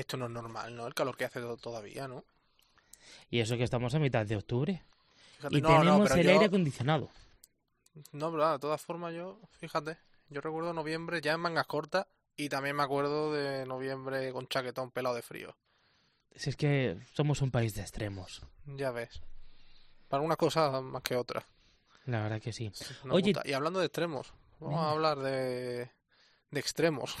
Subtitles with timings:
[0.00, 0.86] esto no es normal, ¿no?
[0.86, 2.24] El calor que hace todavía, ¿no?
[3.30, 4.82] Y eso que estamos a mitad de octubre.
[5.36, 7.10] Fíjate, Y no, tenemos el yo- aire acondicionado.
[8.12, 9.96] No, pero de todas formas yo, fíjate,
[10.28, 12.06] yo recuerdo noviembre ya en mangas cortas
[12.36, 15.56] y también me acuerdo de noviembre con chaquetón pelado de frío.
[16.36, 18.42] Si es que somos un país de extremos.
[18.66, 19.20] Ya ves.
[20.08, 21.44] Para una cosa más que otra.
[22.04, 22.70] La verdad que sí.
[23.10, 23.32] Oye-.
[23.44, 25.90] Y hablando de extremos, vamos a hablar de,
[26.50, 27.16] de extremos.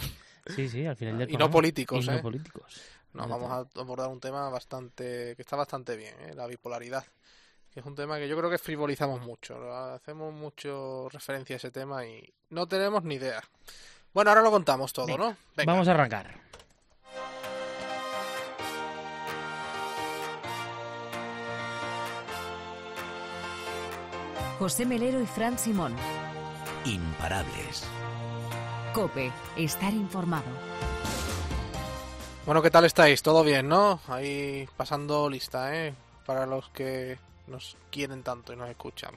[0.46, 2.22] Sí, sí, al final del Y no políticos, Y no ¿eh?
[2.22, 2.80] políticos.
[3.12, 6.34] No, vamos a abordar un tema bastante que está bastante bien, ¿eh?
[6.34, 7.04] la bipolaridad.
[7.70, 9.58] Que es un tema que yo creo que frivolizamos mucho.
[9.58, 9.72] ¿no?
[9.72, 13.42] Hacemos mucho referencia a ese tema y no tenemos ni idea.
[14.12, 15.36] Bueno, ahora lo contamos todo, Venga, ¿no?
[15.56, 15.72] Venga.
[15.72, 16.48] Vamos a arrancar.
[24.58, 25.94] José Melero y Fran Simón.
[26.84, 27.86] Imparables.
[28.98, 30.50] Cope, estar informado.
[32.44, 33.22] Bueno, ¿qué tal estáis?
[33.22, 34.00] ¿Todo bien, no?
[34.08, 35.94] Ahí pasando lista, ¿eh?
[36.26, 39.14] Para los que nos quieren tanto y nos escuchan.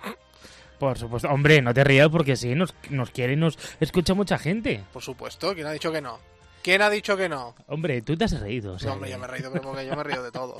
[0.77, 1.27] Por supuesto.
[1.29, 4.83] Hombre, no te rías porque sí, nos, nos quiere y nos escucha mucha gente.
[4.93, 6.19] Por supuesto, ¿quién ha dicho que no?
[6.63, 7.55] ¿Quién ha dicho que no?
[7.67, 8.73] Hombre, tú te has reído.
[8.73, 10.57] o sea No, hombre, ya me he reído, pero porque yo me río de todo.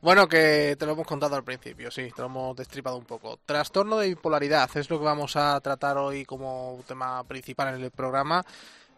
[0.00, 3.38] Bueno, que te lo hemos contado al principio, sí, te lo hemos destripado un poco.
[3.44, 7.90] Trastorno de bipolaridad es lo que vamos a tratar hoy como tema principal en el
[7.90, 8.44] programa.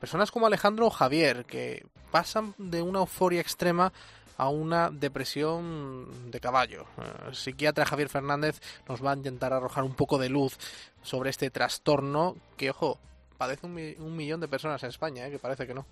[0.01, 3.93] Personas como Alejandro o Javier, que pasan de una euforia extrema
[4.39, 6.83] a una depresión de caballo.
[6.99, 10.57] Eh, El psiquiatra Javier Fernández nos va a intentar arrojar un poco de luz
[11.03, 12.99] sobre este trastorno que, ojo,
[13.39, 15.87] padece un, mi- un millón de personas en España, eh, que parece que no.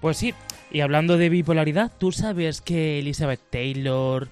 [0.00, 0.34] Pues sí,
[0.70, 4.28] y hablando de bipolaridad, ¿tú sabes que Elizabeth Taylor,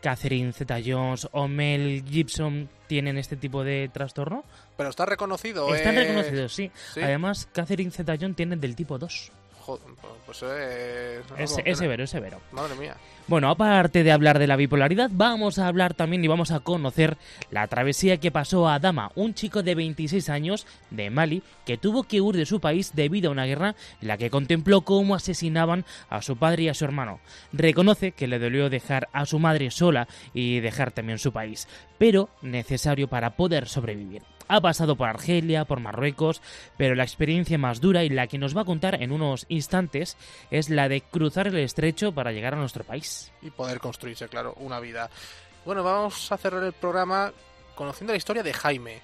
[0.00, 4.44] Catherine Zeta-Jones o Mel Gibson tienen este tipo de trastorno?
[4.76, 6.70] Pero está reconocido, Están eh, reconocidos, sí.
[6.92, 7.00] ¿sí?
[7.00, 9.32] Además, Catherine Zeta-Jones tiene del tipo 2.
[9.64, 9.82] Joder,
[10.26, 12.38] pues eh, Es, vamos, es severo, es severo.
[12.52, 12.98] Madre mía.
[13.26, 17.16] Bueno, aparte de hablar de la bipolaridad, vamos a hablar también y vamos a conocer
[17.50, 22.02] la travesía que pasó a Adama, un chico de 26 años de Mali que tuvo
[22.02, 25.86] que huir de su país debido a una guerra en la que contempló cómo asesinaban
[26.10, 27.20] a su padre y a su hermano.
[27.54, 32.28] Reconoce que le dolió dejar a su madre sola y dejar también su país, pero
[32.42, 34.20] necesario para poder sobrevivir.
[34.48, 36.42] Ha pasado por Argelia, por Marruecos,
[36.76, 40.16] pero la experiencia más dura y la que nos va a contar en unos instantes
[40.50, 43.32] es la de cruzar el estrecho para llegar a nuestro país.
[43.42, 45.08] Y poder construirse, claro, una vida.
[45.64, 47.32] Bueno, vamos a cerrar el programa
[47.74, 49.00] conociendo la historia de Jaime.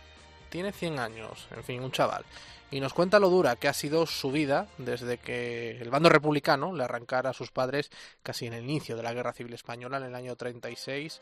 [0.51, 2.25] Tiene 100 años, en fin, un chaval.
[2.73, 6.73] Y nos cuenta lo dura que ha sido su vida desde que el bando republicano
[6.73, 7.91] le arrancara a sus padres
[8.23, 11.21] casi en el inicio de la Guerra Civil Española, en el año 36.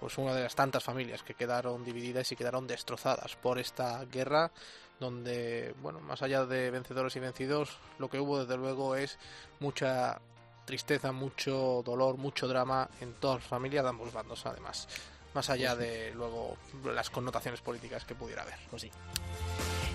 [0.00, 4.50] Pues una de las tantas familias que quedaron divididas y quedaron destrozadas por esta guerra
[4.98, 9.18] donde, bueno, más allá de vencedores y vencidos, lo que hubo desde luego es
[9.60, 10.20] mucha
[10.64, 14.88] tristeza, mucho dolor, mucho drama en todas las familias de ambos bandos, además.
[15.34, 18.56] Más allá de luego las connotaciones políticas que pudiera haber.
[18.68, 18.90] Pues sí.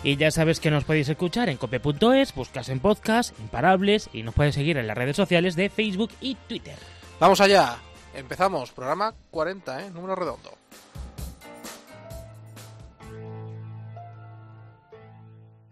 [0.03, 4.35] Y ya sabes que nos podéis escuchar en cope.es, buscas en podcast, imparables, y nos
[4.35, 6.77] puedes seguir en las redes sociales de Facebook y Twitter.
[7.19, 7.77] Vamos allá.
[8.13, 8.71] Empezamos.
[8.71, 9.91] Programa 40, ¿eh?
[9.91, 10.51] Número redondo.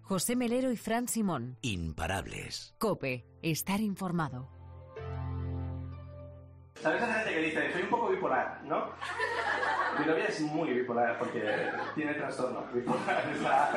[0.01, 1.57] José Melero y Fran Simón.
[1.62, 2.75] Imparables.
[2.78, 4.62] Cope, estar informado.
[6.84, 8.90] ¿Sabes esa gente que dice, soy un poco bipolar, ¿no?
[9.98, 13.24] Mi novia es muy bipolar porque tiene trastorno bipolar.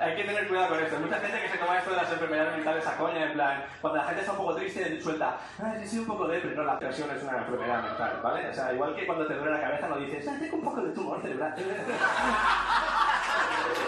[0.00, 0.98] hay que tener cuidado con esto.
[1.00, 3.98] Mucha gente que se toma esto de las enfermedades mentales a coña, en plan, cuando
[3.98, 6.54] la gente está un poco triste, suelta, ah, sí, soy un poco depre.
[6.54, 8.50] No, la depresión es una enfermedad mental, ¿vale?
[8.50, 10.92] O sea, igual que cuando te duele la cabeza no dices, tengo un poco de
[10.92, 11.54] tumor cerebral.
[11.56, 11.64] es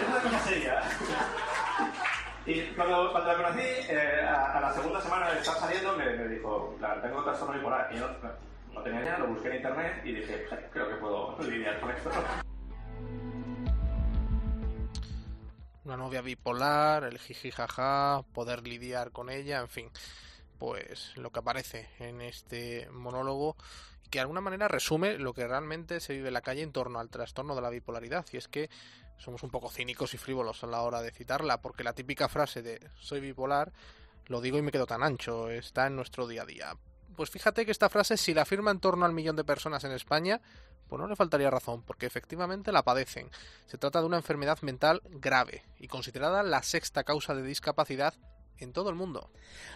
[0.09, 0.58] una cosa seria.
[2.45, 6.75] Y cuando, cuando la conocí, eh, a, la segunda semana de estar saliendo, me, dijo,
[6.79, 7.89] "Claro, tengo trastorno bipolar.
[7.93, 8.29] Y yo no,
[8.73, 11.91] no tenía idea, lo busqué en internet y dije, "Pues, creo que puedo lidiar con
[11.91, 12.11] esto.
[15.83, 19.89] Una novia bipolar, el jiji jaja, poder lidiar con ella, en fin.
[20.57, 23.55] Pues lo que aparece en este monólogo
[24.09, 26.99] que de alguna manera resume lo que realmente se vive en la calle en torno
[26.99, 28.25] al trastorno de la bipolaridad.
[28.31, 28.69] Y es que
[29.19, 32.61] somos un poco cínicos y frívolos a la hora de citarla, porque la típica frase
[32.61, 33.71] de soy bipolar,
[34.25, 36.77] lo digo y me quedo tan ancho, está en nuestro día a día.
[37.15, 39.91] Pues fíjate que esta frase, si la afirma en torno al millón de personas en
[39.91, 40.41] España,
[40.87, 43.29] pues no le faltaría razón, porque efectivamente la padecen.
[43.67, 48.15] Se trata de una enfermedad mental grave y considerada la sexta causa de discapacidad
[48.59, 49.29] en todo el mundo.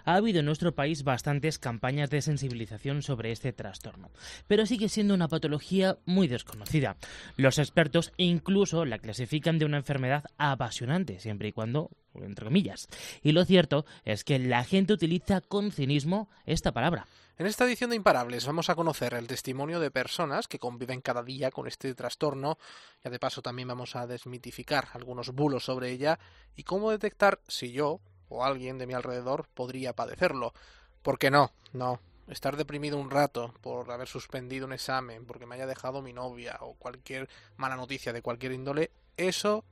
[0.05, 4.11] Ha habido en nuestro país bastantes campañas de sensibilización sobre este trastorno,
[4.47, 6.97] pero sigue siendo una patología muy desconocida.
[7.37, 12.87] Los expertos incluso la clasifican de una enfermedad apasionante, siempre y cuando entre comillas.
[13.21, 17.07] Y lo cierto es que la gente utiliza con cinismo esta palabra.
[17.35, 21.23] En esta edición de Imparables vamos a conocer el testimonio de personas que conviven cada
[21.23, 22.59] día con este trastorno,
[23.03, 26.19] ya de paso también vamos a desmitificar algunos bulos sobre ella
[26.55, 28.01] y cómo detectar si yo
[28.33, 30.53] o alguien de mi alrededor podría padecerlo.
[31.01, 35.67] Porque no, no, estar deprimido un rato por haber suspendido un examen, porque me haya
[35.67, 39.63] dejado mi novia o cualquier mala noticia de cualquier índole, eso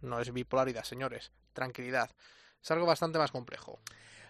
[0.00, 1.32] no es bipolaridad, señores.
[1.52, 2.10] Tranquilidad.
[2.62, 3.78] Es algo bastante más complejo.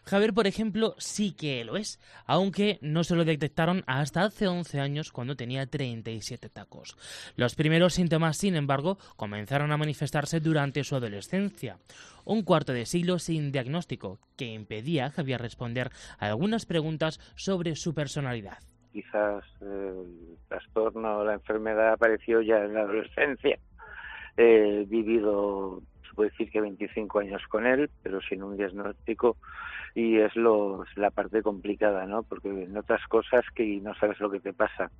[0.04, 4.80] Javier, por ejemplo, sí que lo es, aunque no se lo detectaron hasta hace 11
[4.80, 6.96] años cuando tenía 37 tacos.
[7.36, 11.78] Los primeros síntomas, sin embargo, comenzaron a manifestarse durante su adolescencia.
[12.24, 17.76] Un cuarto de siglo sin diagnóstico, que impedía a Javier responder a algunas preguntas sobre
[17.76, 18.58] su personalidad.
[18.92, 23.58] Quizás el trastorno o la enfermedad apareció ya en la adolescencia.
[24.36, 29.36] He vivido, puede decir que 25 años con él, pero sin un diagnóstico
[29.94, 32.22] y es lo, la parte complicada, ¿no?
[32.22, 34.90] Porque notas cosas que no sabes lo que te pasa.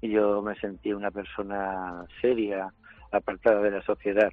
[0.00, 2.72] Y yo me sentí una persona seria,
[3.10, 4.32] apartada de la sociedad.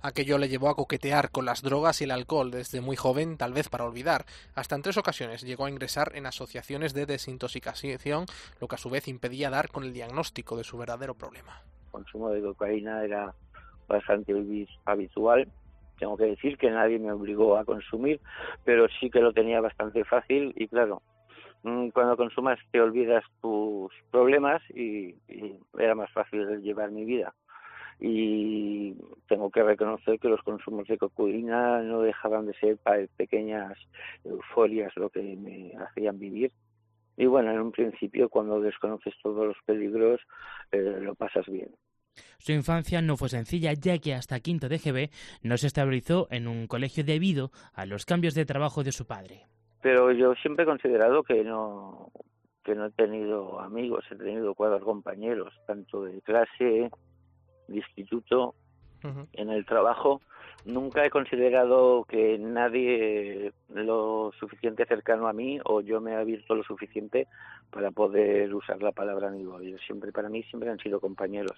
[0.00, 3.52] Aquello le llevó a coquetear con las drogas y el alcohol desde muy joven, tal
[3.52, 4.24] vez para olvidar.
[4.54, 8.26] Hasta en tres ocasiones llegó a ingresar en asociaciones de desintoxicación,
[8.60, 11.62] lo que a su vez impedía dar con el diagnóstico de su verdadero problema.
[11.86, 13.34] El consumo de cocaína era
[13.88, 14.34] bastante
[14.84, 15.48] habitual
[15.98, 18.20] tengo que decir que nadie me obligó a consumir,
[18.64, 21.02] pero sí que lo tenía bastante fácil y claro,
[21.62, 25.14] mm, cuando consumas te olvidas tus problemas y,
[25.78, 27.34] era más fácil llevar mi vida.
[28.00, 28.94] Y
[29.26, 32.78] tengo que reconocer que los consumos de cocaína no dejaban de ser
[33.16, 33.76] pequeñas
[34.24, 36.52] euforias lo que me hacían vivir.
[37.16, 40.20] Y bueno, en un principio cuando desconoces todos los peligros,
[40.70, 41.70] eh, lo pasas bien.
[42.38, 45.10] Su infancia no fue sencilla, ya que hasta quinto de GB
[45.42, 49.46] no se estabilizó en un colegio debido a los cambios de trabajo de su padre.
[49.82, 52.10] Pero yo siempre he considerado que no
[52.64, 56.90] que no he tenido amigos, he tenido cuatro compañeros, tanto de clase,
[57.66, 58.54] de instituto,
[59.32, 60.20] en el trabajo.
[60.64, 66.54] Nunca he considerado que nadie lo suficiente cercano a mí o yo me he abierto
[66.54, 67.26] lo suficiente
[67.70, 69.58] para poder usar la palabra amigo.
[69.86, 71.56] siempre para mí siempre han sido compañeros.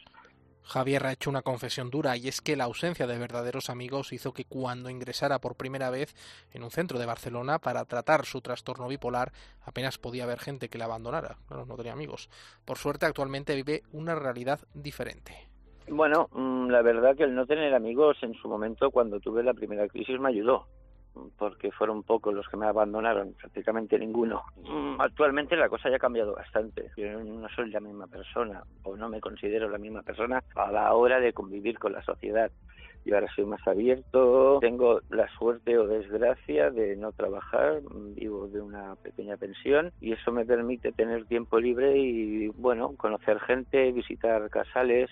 [0.64, 4.32] Javier ha hecho una confesión dura y es que la ausencia de verdaderos amigos hizo
[4.32, 6.14] que cuando ingresara por primera vez
[6.52, 9.32] en un centro de Barcelona para tratar su trastorno bipolar
[9.64, 12.28] apenas podía haber gente que le abandonara, no tenía amigos.
[12.64, 15.48] Por suerte actualmente vive una realidad diferente.
[15.88, 19.54] Bueno, mm, la verdad que el no tener amigos en su momento cuando tuve la
[19.54, 20.66] primera crisis me ayudó
[21.36, 24.44] porque fueron pocos los que me abandonaron, prácticamente ninguno.
[24.56, 26.90] Mm, actualmente la cosa ya ha cambiado bastante.
[26.96, 30.92] Yo no soy la misma persona o no me considero la misma persona a la
[30.94, 32.50] hora de convivir con la sociedad.
[33.04, 37.80] Yo ahora soy más abierto, tengo la suerte o desgracia de no trabajar,
[38.14, 43.40] vivo de una pequeña pensión y eso me permite tener tiempo libre y, bueno, conocer
[43.40, 45.08] gente, visitar casales,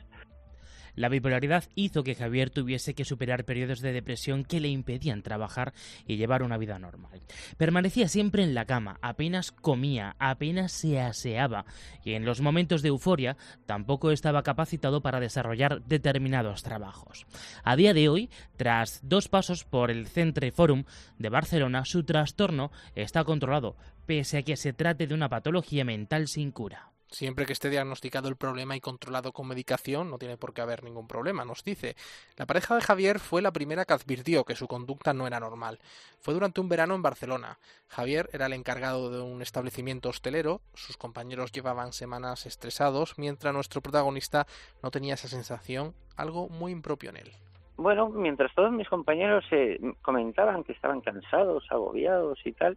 [0.98, 5.72] la bipolaridad hizo que Javier tuviese que superar periodos de depresión que le impedían trabajar
[6.06, 7.20] y llevar una vida normal.
[7.56, 11.64] Permanecía siempre en la cama, apenas comía, apenas se aseaba
[12.04, 17.26] y en los momentos de euforia tampoco estaba capacitado para desarrollar determinados trabajos.
[17.62, 20.84] A día de hoy, tras dos pasos por el Centre Forum
[21.16, 26.26] de Barcelona, su trastorno está controlado, pese a que se trate de una patología mental
[26.26, 26.90] sin cura.
[27.10, 30.84] Siempre que esté diagnosticado el problema y controlado con medicación, no tiene por qué haber
[30.84, 31.96] ningún problema, nos dice.
[32.36, 35.78] La pareja de Javier fue la primera que advirtió que su conducta no era normal.
[36.20, 37.58] Fue durante un verano en Barcelona.
[37.88, 43.80] Javier era el encargado de un establecimiento hostelero, sus compañeros llevaban semanas estresados, mientras nuestro
[43.80, 44.46] protagonista
[44.82, 47.32] no tenía esa sensación, algo muy impropio en él.
[47.78, 52.76] Bueno, mientras todos mis compañeros eh, comentaban que estaban cansados, agobiados y tal,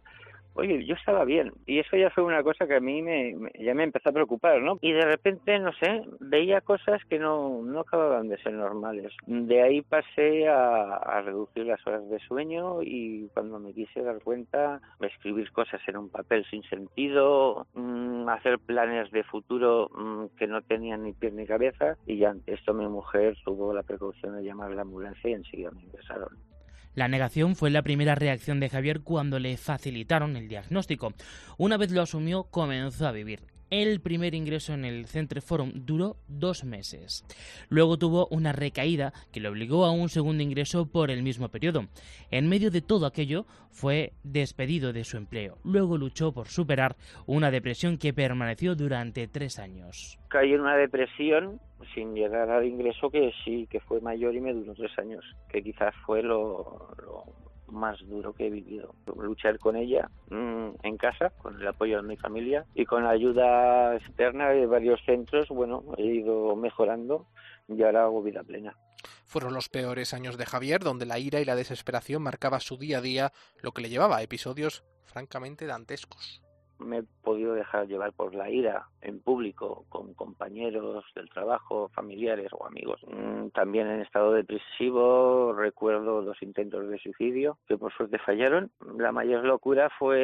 [0.54, 1.52] oye, yo estaba bien.
[1.66, 4.60] Y eso ya fue una cosa que a mí me, ya me empezó a preocupar,
[4.60, 4.78] ¿no?
[4.80, 9.12] Y de repente, no sé, veía cosas que no, no acababan de ser normales.
[9.26, 14.80] De ahí pasé a, reducir las horas de sueño y cuando me quise dar cuenta,
[15.00, 20.62] escribir cosas en un papel sin sentido, mmm, hacer planes de futuro mmm, que no
[20.62, 21.96] tenían ni pie ni cabeza.
[22.06, 25.70] Y ante esto mi mujer tuvo la precaución de llamar a la ambulancia y enseguida
[25.70, 26.51] me ingresaron.
[26.94, 31.14] La negación fue la primera reacción de Javier cuando le facilitaron el diagnóstico.
[31.56, 33.51] Una vez lo asumió, comenzó a vivir.
[33.72, 37.24] El primer ingreso en el Centre Forum duró dos meses.
[37.70, 41.86] Luego tuvo una recaída que le obligó a un segundo ingreso por el mismo periodo.
[42.30, 45.56] En medio de todo aquello fue despedido de su empleo.
[45.64, 50.18] Luego luchó por superar una depresión que permaneció durante tres años.
[50.28, 51.58] Caí en una depresión
[51.94, 55.62] sin llegar al ingreso que sí que fue mayor y me duró tres años, que
[55.62, 57.24] quizás fue lo, lo
[57.72, 58.94] más duro que he vivido.
[59.16, 63.10] Luchar con ella mmm, en casa, con el apoyo de mi familia y con la
[63.10, 67.26] ayuda externa de varios centros, bueno, he ido mejorando
[67.68, 68.76] y ahora hago vida plena.
[69.24, 72.98] Fueron los peores años de Javier, donde la ira y la desesperación marcaba su día
[72.98, 76.41] a día, lo que le llevaba a episodios francamente dantescos
[76.84, 82.50] me he podido dejar llevar por la ira en público con compañeros del trabajo, familiares
[82.52, 83.00] o amigos.
[83.06, 88.70] Mm, también en estado depresivo recuerdo dos intentos de suicidio que por suerte fallaron.
[88.96, 90.20] La mayor locura fue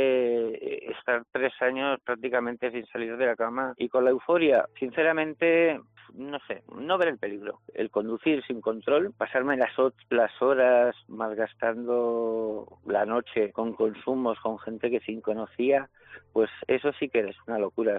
[0.55, 4.67] eh, estar tres años prácticamente sin salir de la cama y con la euforia.
[4.79, 5.81] Sinceramente,
[6.15, 7.61] no sé, no ver el peligro.
[7.75, 9.73] El conducir sin control, pasarme las,
[10.11, 15.89] las horas malgastando la noche con consumos, con gente que sin conocía,
[16.33, 17.99] pues eso sí que es una locura.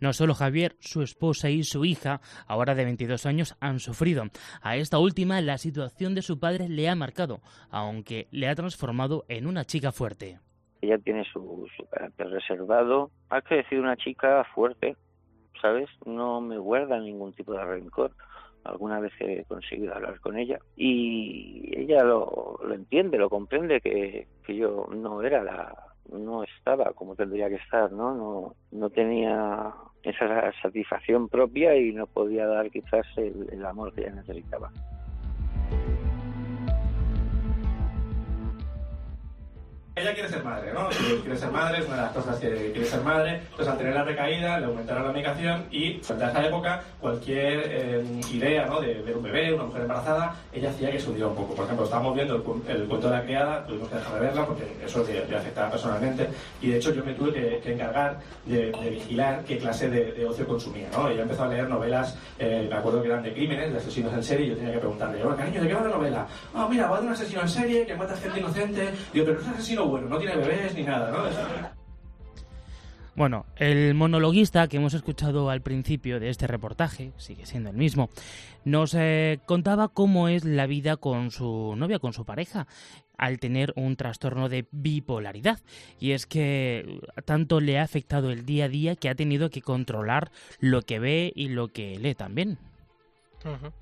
[0.00, 4.24] No solo Javier, su esposa y su hija, ahora de 22 años, han sufrido.
[4.62, 7.40] A esta última la situación de su padre le ha marcado,
[7.70, 10.38] aunque le ha transformado en una chica fuerte.
[10.80, 14.96] Ella tiene su, su carácter reservado, ha crecido una chica fuerte,
[15.60, 15.88] ¿sabes?
[16.04, 18.12] No me guarda ningún tipo de rencor.
[18.64, 24.26] Alguna vez he conseguido hablar con ella y ella lo, lo entiende, lo comprende que,
[24.48, 25.74] yo no era la,
[26.10, 28.14] no estaba como tendría que estar, ¿no?
[28.14, 29.72] No, no tenía
[30.02, 34.70] esa satisfacción propia y no podía dar quizás el, el amor que ella necesitaba.
[40.00, 40.88] Ella quiere ser madre, ¿no?
[41.22, 43.40] Quiere ser madre, es una de las cosas que quiere ser madre.
[43.50, 48.04] Entonces, al tener la recaída, le aumentaron la medicación y, a esa época, cualquier eh,
[48.32, 48.80] idea, ¿no?
[48.80, 51.54] De ver un bebé, una mujer embarazada, ella hacía que se hundiera un poco.
[51.54, 54.46] Por ejemplo, estábamos viendo el, el cuento de la criada, tuvimos que dejar de verla
[54.46, 56.28] porque eso le, le afectaba personalmente.
[56.60, 60.12] Y, de hecho, yo me tuve que, que encargar de, de, vigilar qué clase de,
[60.12, 61.08] de, ocio consumía, ¿no?
[61.08, 64.22] Ella empezó a leer novelas, eh, me acuerdo que eran de crímenes, de asesinos en
[64.22, 66.26] serie, y yo tenía que preguntarle, oye, cariño, ¿de qué va la novela?
[66.54, 68.88] Ah, oh, mira, va de un asesino en serie que mata gente inocente.
[69.12, 71.78] Digo, pero es un asesino bueno, no tiene bebés ni nada, ¿no?
[73.18, 78.10] Bueno, el monologuista que hemos escuchado al principio de este reportaje, sigue siendo el mismo,
[78.64, 82.68] nos eh, contaba cómo es la vida con su novia, con su pareja,
[83.16, 85.58] al tener un trastorno de bipolaridad.
[85.98, 89.62] Y es que tanto le ha afectado el día a día que ha tenido que
[89.62, 90.30] controlar
[90.60, 92.58] lo que ve y lo que lee también.
[93.44, 93.72] Uh -huh.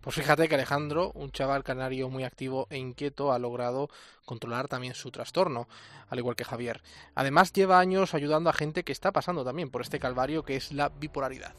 [0.00, 3.88] Pues fíjate que Alejandro, un chaval canario muy activo e inquieto, ha logrado
[4.24, 5.68] controlar también su trastorno,
[6.08, 6.82] al igual que Javier.
[7.14, 10.72] Además, lleva años ayudando a gente que está pasando también por este calvario que es
[10.72, 11.54] la bipolaridad.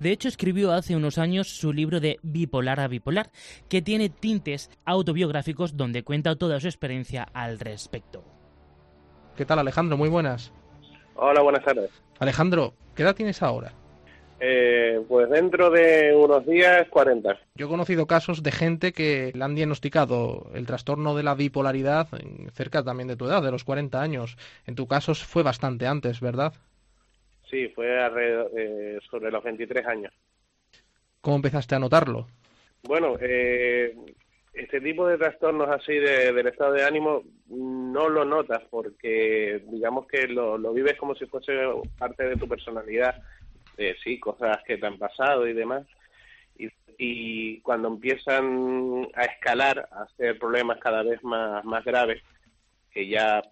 [0.00, 3.30] De hecho, escribió hace unos años su libro de Bipolar a Bipolar,
[3.68, 8.24] que tiene tintes autobiográficos donde cuenta toda su experiencia al respecto.
[9.36, 9.96] ¿Qué tal, Alejandro?
[9.96, 10.52] Muy buenas.
[11.14, 11.90] Hola, buenas tardes.
[12.18, 13.72] Alejandro, ¿qué edad tienes ahora?
[14.40, 17.38] Eh, pues dentro de unos días, 40.
[17.54, 22.08] Yo he conocido casos de gente que le han diagnosticado el trastorno de la bipolaridad
[22.52, 24.36] cerca también de tu edad, de los 40 años.
[24.66, 26.52] En tu caso fue bastante antes, ¿verdad?
[27.48, 30.12] Sí, fue alrededor, eh, sobre los 23 años.
[31.20, 32.26] ¿Cómo empezaste a notarlo?
[32.82, 33.96] Bueno, eh,
[34.52, 40.06] este tipo de trastornos así de, del estado de ánimo no lo notas porque digamos
[40.06, 41.52] que lo, lo vives como si fuese
[41.98, 43.22] parte de tu personalidad
[43.76, 45.86] eh, sí, cosas que te han pasado y demás.
[46.96, 52.22] Y, cuando empiezan a escalar, a hacer problemas cada vez más, más graves,
[52.92, 53.42] que ya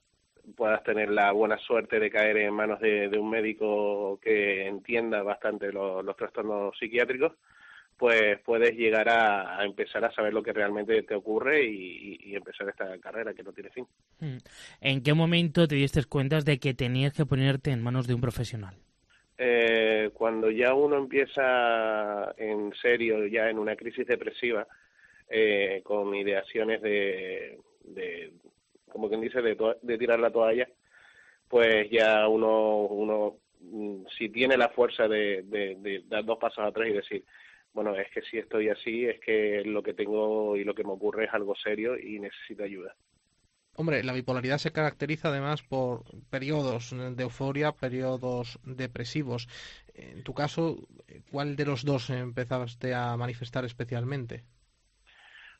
[0.57, 5.73] puedas tener la buena suerte de caer en manos de, un médico que entienda bastante
[5.73, 7.33] lo, los trastornos psiquiátricos,
[7.97, 12.69] pues puedes llegar a, empezar a saber lo que realmente te ocurre y, y, empezar
[12.69, 13.87] esta carrera que no tiene fin.
[14.81, 18.21] ¿En qué momento te diste cuenta de que tenías que ponerte en manos de un
[18.21, 18.75] profesional?
[19.44, 24.68] Eh, cuando ya uno empieza en serio, ya en una crisis depresiva,
[25.28, 28.34] eh, con ideaciones de, de,
[28.88, 30.68] como quien dice, de, de tirar la toalla,
[31.49, 33.37] pues ya uno, uno
[34.16, 37.25] si tiene la fuerza de, de, dar dos pasos atrás y decir,
[37.72, 40.92] bueno, es que si estoy así, es que lo que tengo y lo que me
[40.92, 42.94] ocurre es algo serio y necesito ayuda.
[43.75, 49.49] Hombre, la bipolaridad se caracteriza además por periodos de euforia, periodos depresivos.
[49.95, 50.76] En tu caso,
[51.31, 54.45] ¿cuál de los dos empezaste a manifestar especialmente?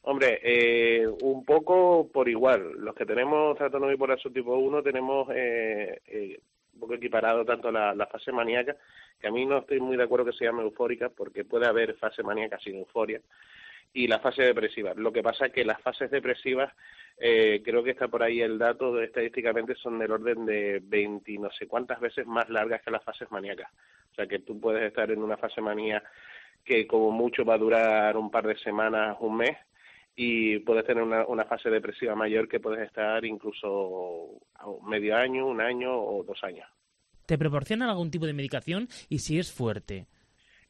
[0.03, 2.73] Hombre, eh, un poco por igual.
[2.79, 6.41] Los que tenemos trastorno bipolar subtipo 1 tenemos eh, eh,
[6.75, 8.77] un poco equiparado tanto la, la fase maníaca,
[9.21, 11.95] que a mí no estoy muy de acuerdo que se llame eufórica, porque puede haber
[11.95, 13.21] fase maníaca sin euforia,
[13.93, 14.95] y la fase depresiva.
[14.95, 16.73] Lo que pasa es que las fases depresivas,
[17.19, 21.51] eh, creo que está por ahí el dato, estadísticamente son del orden de 20 no
[21.51, 23.71] sé cuántas veces más largas que las fases maníacas.
[24.13, 26.03] O sea que tú puedes estar en una fase manía
[26.65, 29.57] que como mucho va a durar un par de semanas, un mes,
[30.15, 34.39] y puedes tener una, una fase depresiva mayor que puedes estar incluso
[34.87, 36.69] medio año, un año o dos años.
[37.27, 40.07] ¿Te proporcionan algún tipo de medicación y si es fuerte?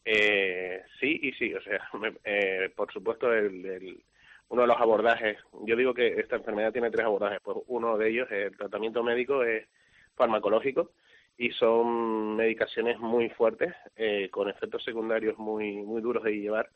[0.05, 1.81] Eh, sí y sí, o sea,
[2.25, 4.03] eh, por supuesto el,
[4.49, 8.11] uno de los abordajes, yo digo que esta enfermedad tiene tres abordajes, pues uno de
[8.11, 9.67] ellos, el tratamiento médico es
[10.15, 10.91] farmacológico
[11.39, 16.69] y son medicaciones muy fuertes, eh, con efectos secundarios muy, muy duros de llevar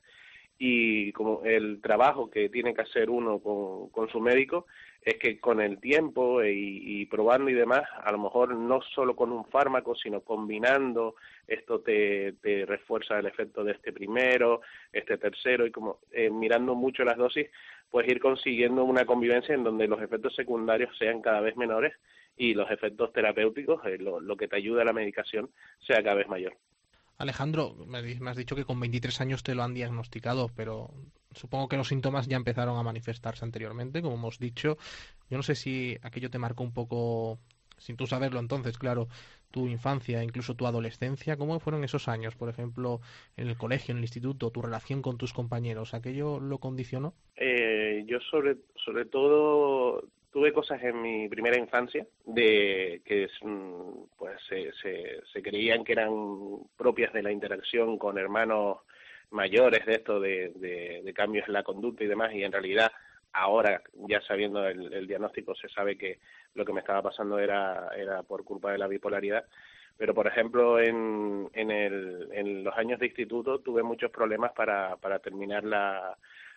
[0.58, 4.66] y como el trabajo que tiene que hacer uno con, su médico
[5.02, 9.32] es que con el tiempo y, probando y demás, a lo mejor no solo con
[9.32, 11.14] un fármaco, sino combinando,
[11.46, 16.74] esto te, te refuerza el efecto de este primero, este tercero, y como eh, mirando
[16.74, 17.48] mucho las dosis,
[17.90, 21.94] pues ir consiguiendo una convivencia en donde los efectos secundarios sean cada vez menores
[22.36, 25.50] y los efectos terapéuticos, eh, lo, lo que te ayuda a la medicación,
[25.86, 26.56] sea cada vez mayor.
[27.18, 30.90] Alejandro, me has dicho que con 23 años te lo han diagnosticado, pero
[31.32, 34.76] supongo que los síntomas ya empezaron a manifestarse anteriormente, como hemos dicho.
[35.30, 37.38] Yo no sé si aquello te marcó un poco,
[37.78, 39.08] sin tú saberlo entonces, claro,
[39.50, 41.36] tu infancia, incluso tu adolescencia.
[41.36, 43.00] ¿Cómo fueron esos años, por ejemplo,
[43.36, 45.94] en el colegio, en el instituto, tu relación con tus compañeros?
[45.94, 47.14] ¿Aquello lo condicionó?
[47.36, 50.02] Eh, yo sobre, sobre todo
[50.36, 53.26] tuve cosas en mi primera infancia de que
[54.18, 54.70] pues se,
[55.32, 56.12] se, creían que eran
[56.76, 58.80] propias de la interacción con hermanos
[59.30, 60.52] mayores de esto de,
[61.02, 62.92] de, cambios en la conducta y demás y en realidad
[63.32, 66.18] ahora ya sabiendo el, diagnóstico se sabe que
[66.52, 69.46] lo que me estaba pasando era era por culpa de la bipolaridad.
[69.96, 74.96] Pero por ejemplo en, en, el, en los años de instituto tuve muchos problemas para,
[74.96, 76.14] para terminar la,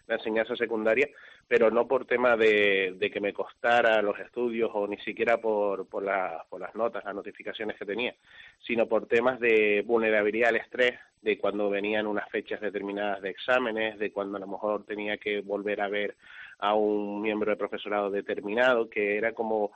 [0.09, 1.07] la enseñanza secundaria,
[1.49, 6.05] pero no por tema de, que me costara los estudios o ni siquiera por, por,
[6.47, 8.13] por las notas, las notificaciones que tenía,
[8.59, 13.97] sino por temas de vulnerabilidad al estrés, de cuando venían unas fechas determinadas de exámenes,
[13.97, 16.15] de cuando a lo mejor tenía que volver a ver
[16.59, 19.71] a un miembro de profesorado determinado, que era como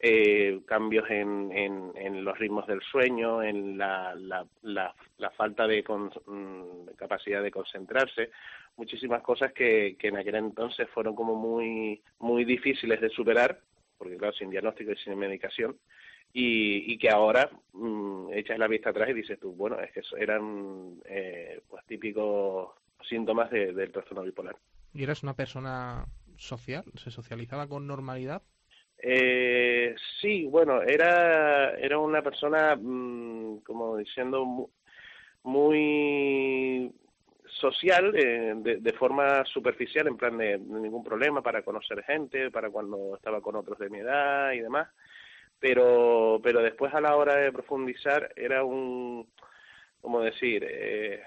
[0.00, 5.82] eh, cambios en, en, en, los ritmos del sueño, en la, la, la, falta de
[5.82, 8.30] mm, capacidad de concentrarse,
[8.76, 13.60] muchísimas cosas que, que en aquel entonces fueron como muy, muy difíciles de superar,
[13.96, 15.76] porque claro, sin diagnóstico y sin medicación,
[16.32, 20.02] y, y que ahora mm, echas la vista atrás y dices tú, bueno, es que
[20.16, 22.70] eran eh, pues típicos
[23.08, 24.56] síntomas de, del trastorno bipolar.
[24.94, 26.06] ¿Y eras una persona
[26.36, 26.84] social?
[26.94, 28.42] ¿Se socializaba con normalidad?
[29.00, 34.70] Eh, sí, bueno, era, era una persona, mm, como diciendo,
[35.44, 36.92] muy
[37.48, 43.16] social eh, de, forma superficial, en plan de, ningún problema para conocer gente, para cuando
[43.16, 44.88] estaba con otros de mi edad y demás,
[45.58, 49.28] pero, pero después a la hora de profundizar era un,
[50.00, 51.22] como decir, eh,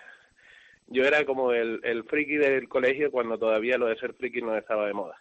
[0.87, 4.55] yo era como el, el friki del colegio cuando todavía lo de ser friki no
[4.57, 5.17] estaba de moda.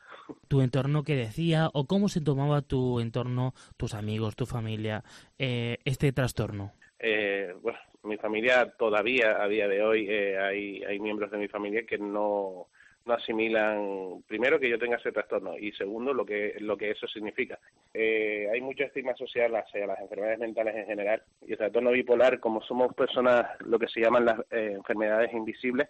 [0.49, 5.05] ¿Tu entorno qué decía o cómo se tomaba tu entorno, tus amigos, tu familia,
[5.39, 6.73] eh, este trastorno?
[6.99, 11.49] Eh, bueno, mi familia todavía a día de hoy eh, hay, hay miembros de mi
[11.49, 12.69] familia que no,
[13.05, 17.07] no asimilan primero que yo tenga ese trastorno y segundo lo que lo que eso
[17.07, 17.59] significa
[17.95, 22.41] eh, hay mucho estigma social hacia las enfermedades mentales en general y el trastorno bipolar
[22.41, 25.89] como somos personas lo que se llaman las eh, enfermedades invisibles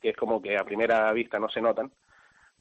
[0.00, 1.90] que es como que a primera vista no se notan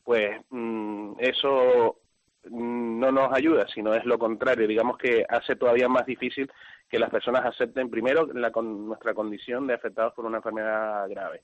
[0.08, 1.98] pues mm, eso
[2.46, 6.50] mm, no nos ayuda sino es lo contrario digamos que hace todavía más difícil
[6.90, 11.42] que las personas acepten primero la, con nuestra condición de afectados por una enfermedad grave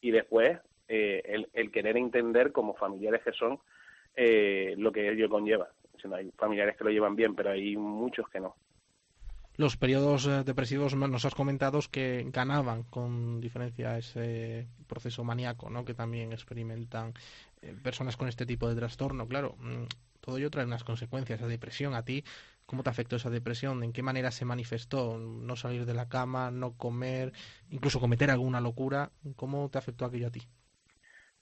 [0.00, 3.60] y después eh, el, el, querer entender como familiares que son
[4.16, 5.68] eh, lo que ello conlleva.
[6.16, 8.56] hay familiares que lo llevan bien, pero hay muchos que no.
[9.58, 15.84] Los periodos eh, depresivos nos has comentado que ganaban con diferencia ese proceso maníaco, ¿no?
[15.84, 17.12] Que también experimentan
[17.82, 19.26] personas con este tipo de trastorno.
[19.26, 19.84] Claro, mm,
[20.20, 21.40] todo ello trae unas consecuencias.
[21.40, 22.24] La depresión a ti
[22.68, 23.82] ¿Cómo te afectó esa depresión?
[23.82, 25.16] ¿En qué manera se manifestó?
[25.16, 27.32] ¿No salir de la cama, no comer,
[27.70, 29.10] incluso cometer alguna locura?
[29.36, 30.40] ¿Cómo te afectó aquello a ti?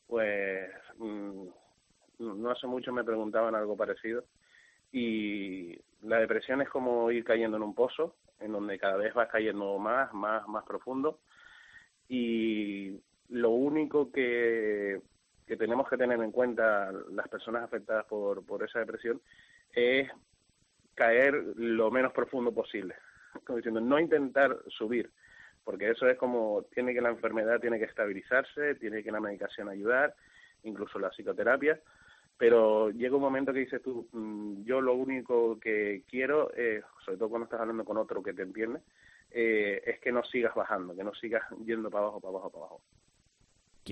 [0.07, 1.49] Pues mm,
[2.21, 4.25] no hace mucho me preguntaban algo parecido
[4.93, 9.29] y la depresión es como ir cayendo en un pozo en donde cada vez vas
[9.29, 11.19] cayendo más, más, más profundo
[12.09, 13.01] y
[13.31, 15.03] lo único que,
[15.47, 19.21] que tenemos que tener en cuenta las personas afectadas por, por esa depresión
[19.73, 20.11] es
[20.95, 22.97] caer lo menos profundo posible.
[23.47, 25.11] como no intentar subir,
[25.65, 29.69] porque eso es como, tiene que la enfermedad tiene que estabilizarse, tiene que la medicación
[29.69, 30.15] ayudar,
[30.63, 31.81] incluso la psicoterapia,
[32.39, 37.19] pero llega un momento que dices tú, mm, yo lo único que quiero, eh, sobre
[37.19, 38.81] todo cuando estás hablando con otro que te entiende,
[39.31, 42.65] eh, es que no sigas bajando, que no sigas yendo para abajo, para abajo, para
[42.65, 42.81] abajo.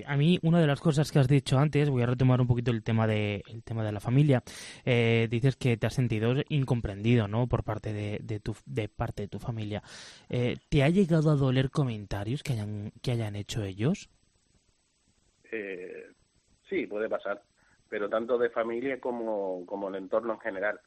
[0.05, 2.71] A mí una de las cosas que has dicho antes, voy a retomar un poquito
[2.71, 4.43] el tema de el tema de la familia.
[4.85, 7.47] Eh, dices que te has sentido incomprendido, ¿no?
[7.47, 9.81] Por parte de, de tu de parte de tu familia.
[10.29, 14.09] Eh, ¿Te ha llegado a doler comentarios que hayan que hayan hecho ellos?
[15.51, 16.07] Eh,
[16.69, 17.41] sí, puede pasar,
[17.89, 20.79] pero tanto de familia como como el entorno en general.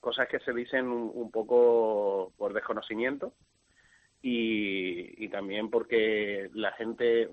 [0.00, 3.34] Cosas que se dicen un, un poco por desconocimiento
[4.22, 7.28] y, y también porque la gente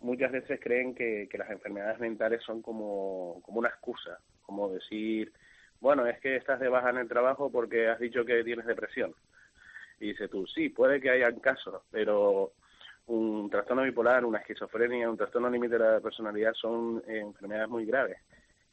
[0.00, 5.32] muchas veces creen que, que, las enfermedades mentales son como, como una excusa, como decir,
[5.80, 9.14] bueno, es que estás de baja en el trabajo porque has dicho que tienes depresión.
[9.98, 12.52] Y dice tú, sí, puede que hayan casos, pero
[13.06, 17.84] un trastorno bipolar, una esquizofrenia, un trastorno límite de la personalidad son eh, enfermedades muy
[17.84, 18.18] graves.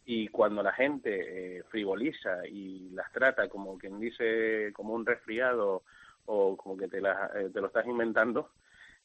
[0.05, 5.83] Y cuando la gente eh, frivoliza y las trata como quien dice, como un resfriado
[6.25, 8.51] o como que te, la, eh, te lo estás inventando,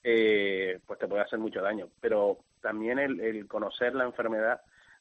[0.05, 1.89] eh, pues te puede hacer mucho daño.
[2.01, 4.61] Pero también el, el, conocer la enfermedad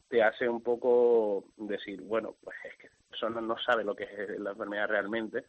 [0.09, 4.03] te hace un poco decir, bueno, pues es que la persona no sabe lo que
[4.03, 5.45] es la enfermedad realmente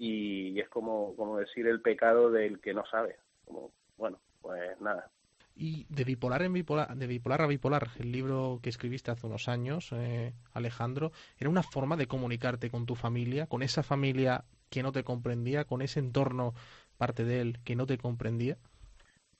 [0.00, 3.16] y es como, como decir el pecado del que no sabe.
[3.44, 5.10] Como, bueno, pues nada.
[5.54, 9.46] Y de bipolar en bipolar, de bipolar a bipolar, el libro que escribiste hace unos
[9.46, 14.82] años, eh, Alejandro, era una forma de comunicarte con tu familia, con esa familia que
[14.82, 16.54] no te comprendía, con ese entorno
[16.96, 18.56] parte de él que no te comprendía.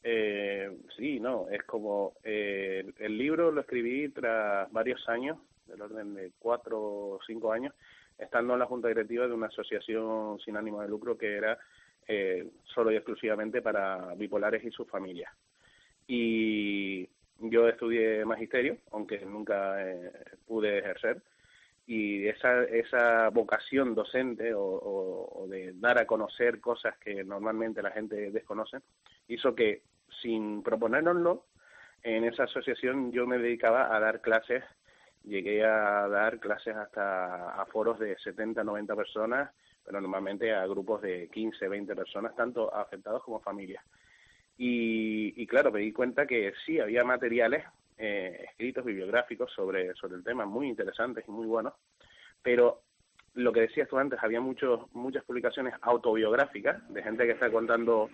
[0.03, 6.15] Eh, sí, no, es como eh, el libro lo escribí tras varios años, del orden
[6.15, 7.75] de cuatro o cinco años,
[8.19, 11.59] estando en la junta directiva de una asociación sin ánimo de lucro que era
[12.07, 15.33] eh, solo y exclusivamente para bipolares y sus familias.
[16.07, 17.09] Y
[17.39, 20.11] yo estudié magisterio, aunque nunca eh,
[20.47, 21.23] pude ejercer,
[21.87, 27.83] y esa, esa vocación docente o, o, o, de dar a conocer cosas que normalmente
[27.83, 28.79] la gente desconoce
[29.27, 29.83] hizo que
[30.23, 31.46] sin proponérnoslo
[32.03, 34.64] en esa asociación yo me dedicaba a dar clases
[35.25, 39.51] llegué a dar clases hasta a foros de 70 90 personas
[39.85, 43.85] pero normalmente a grupos de 15 20 personas tanto afectados como familias.
[44.57, 47.64] Y, y claro me di cuenta que sí había materiales
[48.03, 51.75] eh, escritos bibliográficos sobre, sobre el tema, muy interesantes y muy buenos,
[52.42, 52.81] pero
[53.35, 58.09] lo que decías tú antes, había muchos, muchas publicaciones autobiográficas de gente que está contando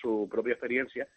[0.00, 1.08] su propia experiencia,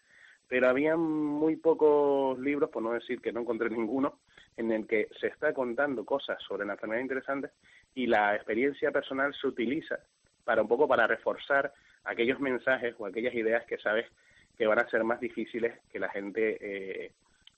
[0.48, 4.18] pero había muy pocos libros, por no decir que no encontré ninguno,
[4.56, 7.50] en el que se está contando cosas sobre la enfermedad interesantes
[7.94, 9.98] y la experiencia personal se utiliza
[10.44, 11.72] para un poco para reforzar
[12.04, 14.06] aquellos mensajes o aquellas ideas que sabes
[14.56, 17.12] que van a ser más difíciles que la gente eh,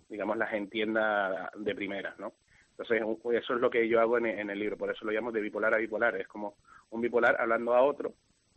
[0.09, 2.33] digamos, las entienda de primera, ¿no?
[2.71, 5.41] Entonces, eso es lo que yo hago en, el libro, por eso lo llamo de
[5.41, 6.57] bipolar a bipolar, es como
[6.91, 8.13] un bipolar hablando a otro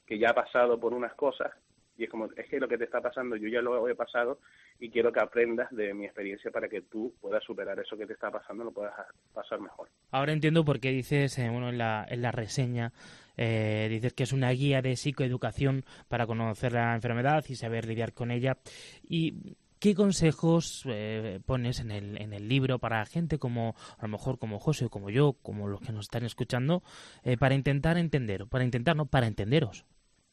[0.05, 1.51] que ya ha pasado por unas cosas
[1.99, 4.39] y es como, es que lo que te está pasando yo ya lo he pasado
[4.79, 8.13] y quiero que aprendas de mi experiencia para que tú puedas superar eso que te
[8.13, 8.93] está pasando, lo puedas
[9.33, 9.89] pasar mejor.
[10.11, 12.93] Ahora entiendo por qué dices, eh, en la, en la reseña,
[13.35, 18.13] eh, dices que es una guía de psicoeducación para conocer la enfermedad y saber lidiar
[18.13, 18.57] con ella.
[19.03, 24.09] Y ¿Qué consejos eh, pones en el, en el libro para gente como, a lo
[24.09, 26.83] mejor como José o como yo, como los que nos están escuchando,
[27.23, 29.85] eh, para intentar entender, para intentar, no, para entenderos?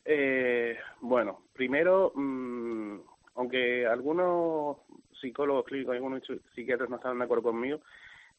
[0.08, 2.98] Eh, bueno, primero, mmm,
[3.34, 4.78] aunque algunos
[5.20, 6.22] psicólogos clínicos, algunos
[6.54, 7.80] psiquiatras no están de acuerdo conmigo,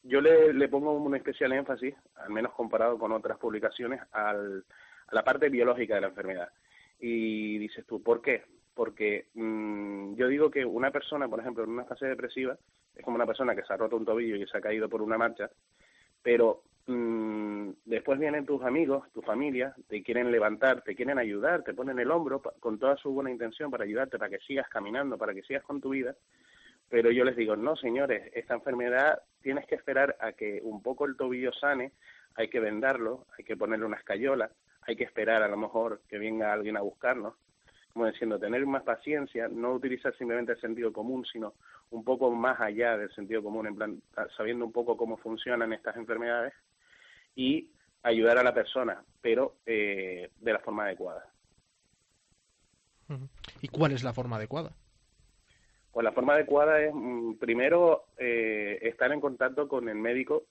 [0.02, 4.64] yo le, pongo un especial énfasis, al menos comparado con otras publicaciones, al,
[5.08, 6.48] a la parte biológica de la enfermedad.
[6.98, 8.44] Y dices tú, ¿por qué?
[8.78, 12.56] porque mmm, yo digo que una persona, por ejemplo, en una fase depresiva,
[12.94, 15.02] es como una persona que se ha roto un tobillo y se ha caído por
[15.02, 15.50] una marcha,
[16.22, 21.74] pero mmm, después vienen tus amigos, tu familia, te quieren levantar, te quieren ayudar, te
[21.74, 25.34] ponen el hombro con toda su buena intención para ayudarte, para que sigas caminando, para
[25.34, 26.16] que sigas con tu vida,
[26.88, 31.04] pero yo les digo, no, señores, esta enfermedad tienes que esperar a que un poco
[31.04, 31.92] el tobillo sane,
[32.34, 34.50] hay que vendarlo, hay que ponerle una escayola,
[34.82, 37.34] hay que esperar a lo mejor que venga alguien a buscarnos,
[37.92, 41.54] como diciendo, tener más paciencia, no utilizar simplemente el sentido común, sino
[41.90, 44.02] un poco más allá del sentido común, en plan,
[44.36, 46.54] sabiendo un poco cómo funcionan estas enfermedades
[47.38, 47.70] y
[48.02, 51.24] ayudar a la persona, pero eh, de la forma adecuada.
[53.62, 54.72] ¿Y cuál es la forma adecuada?
[55.92, 60.46] Pues la forma adecuada es, mm, primero, eh, estar en contacto con el médico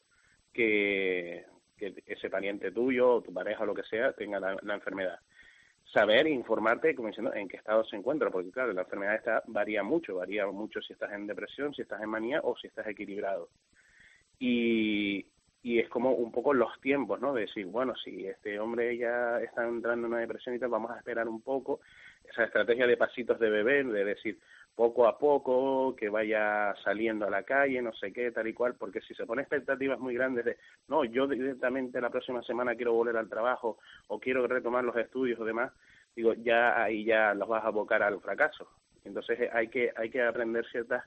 [0.53, 1.45] que,
[1.77, 5.19] que ese pariente tuyo o tu pareja o lo que sea tenga la, la enfermedad
[5.93, 9.43] saber e informarte como diciendo en qué estado se encuentra, porque claro, la enfermedad está,
[9.47, 12.87] varía mucho, varía mucho si estás en depresión, si estás en manía o si estás
[12.87, 13.49] equilibrado.
[14.37, 15.25] Y,
[15.63, 17.33] y es como un poco los tiempos, ¿no?
[17.33, 20.91] De decir, bueno, si este hombre ya está entrando en una depresión y tal, vamos
[20.91, 21.81] a esperar un poco.
[22.29, 24.39] Esa estrategia de pasitos de bebé, de decir,
[24.75, 28.75] poco a poco, que vaya saliendo a la calle, no sé qué, tal y cual,
[28.75, 32.93] porque si se pone expectativas muy grandes de, no, yo directamente la próxima semana quiero
[32.93, 35.73] volver al trabajo o quiero retomar los estudios o demás,
[36.15, 38.69] digo, ya ahí ya los vas a abocar al fracaso.
[39.03, 41.03] Entonces eh, hay que, hay que aprender ciertas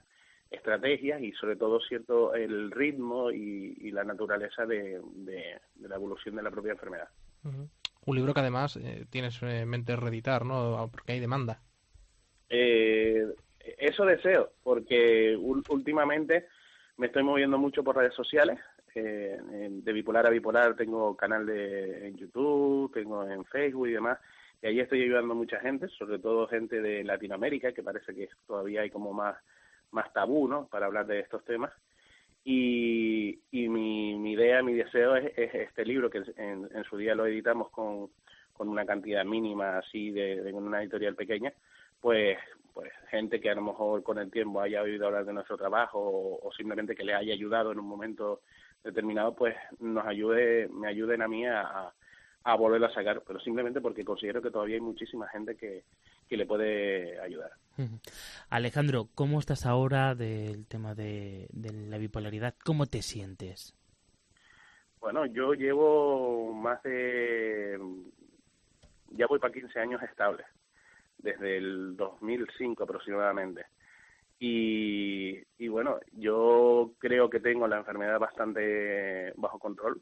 [0.50, 6.42] estrategias y sobre todo cierto el ritmo y, la naturaleza de, de, la evolución de
[6.42, 7.08] la propia enfermedad.
[8.06, 10.88] Un libro que además eh, tienes en mente reeditar, ¿no?
[10.90, 11.60] Porque hay demanda.
[12.48, 13.26] Eh,
[13.78, 16.46] eso deseo, porque últimamente
[16.96, 18.58] me estoy moviendo mucho por redes sociales.
[18.94, 19.38] Eh,
[19.70, 24.18] de bipolar a bipolar tengo canal de, en YouTube, tengo en Facebook y demás.
[24.62, 28.28] Y ahí estoy ayudando a mucha gente, sobre todo gente de Latinoamérica, que parece que
[28.46, 29.36] todavía hay como más,
[29.92, 30.66] más tabú, ¿no?
[30.66, 31.72] Para hablar de estos temas.
[32.44, 37.26] Y, y mi, mi idea, mi deseo es, este libro, que en, su día lo
[37.26, 38.08] editamos con,
[38.52, 41.52] con una cantidad mínima así de, de una editorial pequeña,
[42.00, 42.38] pues
[42.72, 46.38] pues gente que a lo mejor con el tiempo haya oído hablar de nuestro trabajo
[46.42, 48.40] o, simplemente que le haya ayudado en un momento
[48.82, 51.94] determinado, pues nos ayude, me ayuden a mí a, a
[52.56, 55.84] volverlo a sacar, pero simplemente porque considero que todavía hay muchísima gente que,
[56.28, 57.50] que le puede ayudar.
[58.48, 62.54] Alejandro, ¿cómo estás ahora del tema de, de la bipolaridad?
[62.64, 63.74] ¿Cómo te sientes?
[65.00, 67.78] Bueno, yo llevo más de...
[69.10, 70.44] ya voy para 15 años estable
[71.18, 73.64] desde el 2005 aproximadamente.
[74.38, 80.00] Y, y bueno, yo creo que tengo la enfermedad bastante bajo control,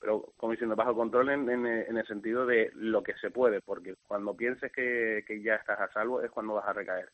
[0.00, 3.94] pero como diciendo, bajo control en, en, el sentido de lo que se puede, porque
[4.08, 7.10] cuando pienses que, que ya estás a salvo es cuando vas a recaer.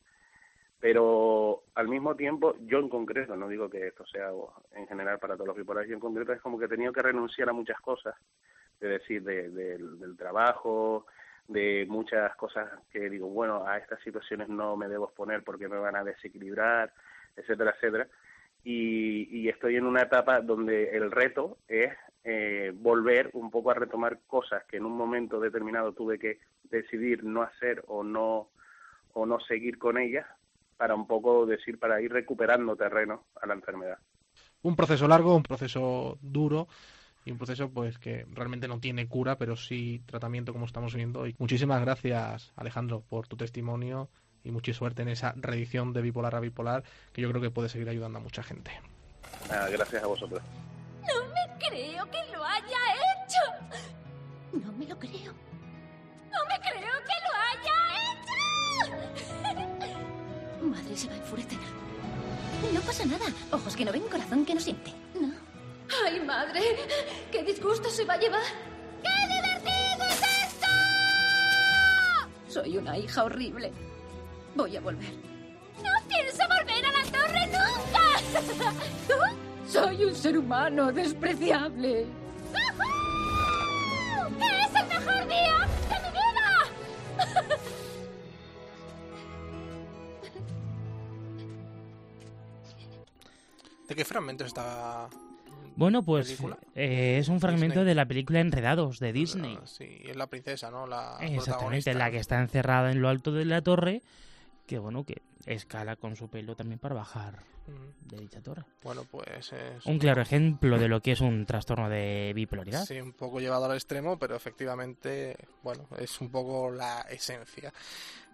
[0.78, 4.30] Pero al mismo tiempo, yo en concreto, no digo que esto sea
[4.74, 7.02] en general para todos los bipolares, yo en concreto es como que he tenido que
[7.02, 8.14] renunciar a muchas cosas,
[8.80, 11.06] es decir, de, del trabajo,
[11.48, 15.78] de muchas cosas que digo, bueno, a estas situaciones no me debo exponer porque me
[15.78, 16.92] van a desequilibrar,
[17.34, 18.06] etcétera, etcétera.
[18.68, 21.92] Y estoy en una etapa donde el reto es
[22.28, 27.22] eh, volver un poco a retomar cosas que en un momento determinado tuve que decidir
[27.22, 28.48] no hacer o no
[29.12, 30.26] o no seguir con ellas
[30.76, 33.98] para un poco decir para ir recuperando terreno a la enfermedad.
[34.62, 36.66] Un proceso largo, un proceso duro,
[37.24, 41.28] y un proceso pues que realmente no tiene cura, pero sí tratamiento como estamos viendo.
[41.28, 44.08] Y muchísimas gracias Alejandro por tu testimonio
[44.42, 47.68] y mucha suerte en esa reedición de Bipolar a Bipolar, que yo creo que puede
[47.68, 48.72] seguir ayudando a mucha gente.
[49.70, 50.42] gracias a vosotros.
[51.08, 53.42] No me creo que lo haya hecho.
[54.52, 55.32] No me lo creo.
[56.30, 59.66] No me creo que lo haya hecho.
[60.66, 61.58] Madre se va a enfurecer.
[62.72, 63.26] No pasa nada.
[63.52, 64.92] Ojos que no ven, corazón que no siente.
[65.20, 65.32] No.
[66.04, 66.60] ¡Ay, madre!
[67.30, 68.42] ¡Qué disgusto se va a llevar!
[69.02, 70.66] ¡Qué divertido es esto!
[72.48, 73.72] Soy una hija horrible.
[74.54, 75.14] Voy a volver.
[75.82, 79.36] ¡No pienso volver a la torre nunca!
[79.66, 82.06] Soy un ser humano despreciable.
[84.38, 86.50] ¡Que es el mejor día de mi vida!
[93.88, 95.08] ¿De qué fragmento está
[95.76, 96.38] bueno, pues
[96.74, 99.58] eh, es un fragmento de la película Enredados de Disney.
[99.64, 100.86] sí, es la princesa, ¿no?
[100.86, 104.02] La Exactamente, la que está encerrada en lo alto de la torre,
[104.66, 107.42] que bueno, que escala con su pelo también para bajar
[108.00, 108.64] de dicha torre.
[108.82, 109.84] Bueno, pues es...
[109.86, 112.84] Un claro ejemplo de lo que es un trastorno de bipolaridad.
[112.84, 117.72] Sí, un poco llevado al extremo, pero efectivamente, bueno, es un poco la esencia.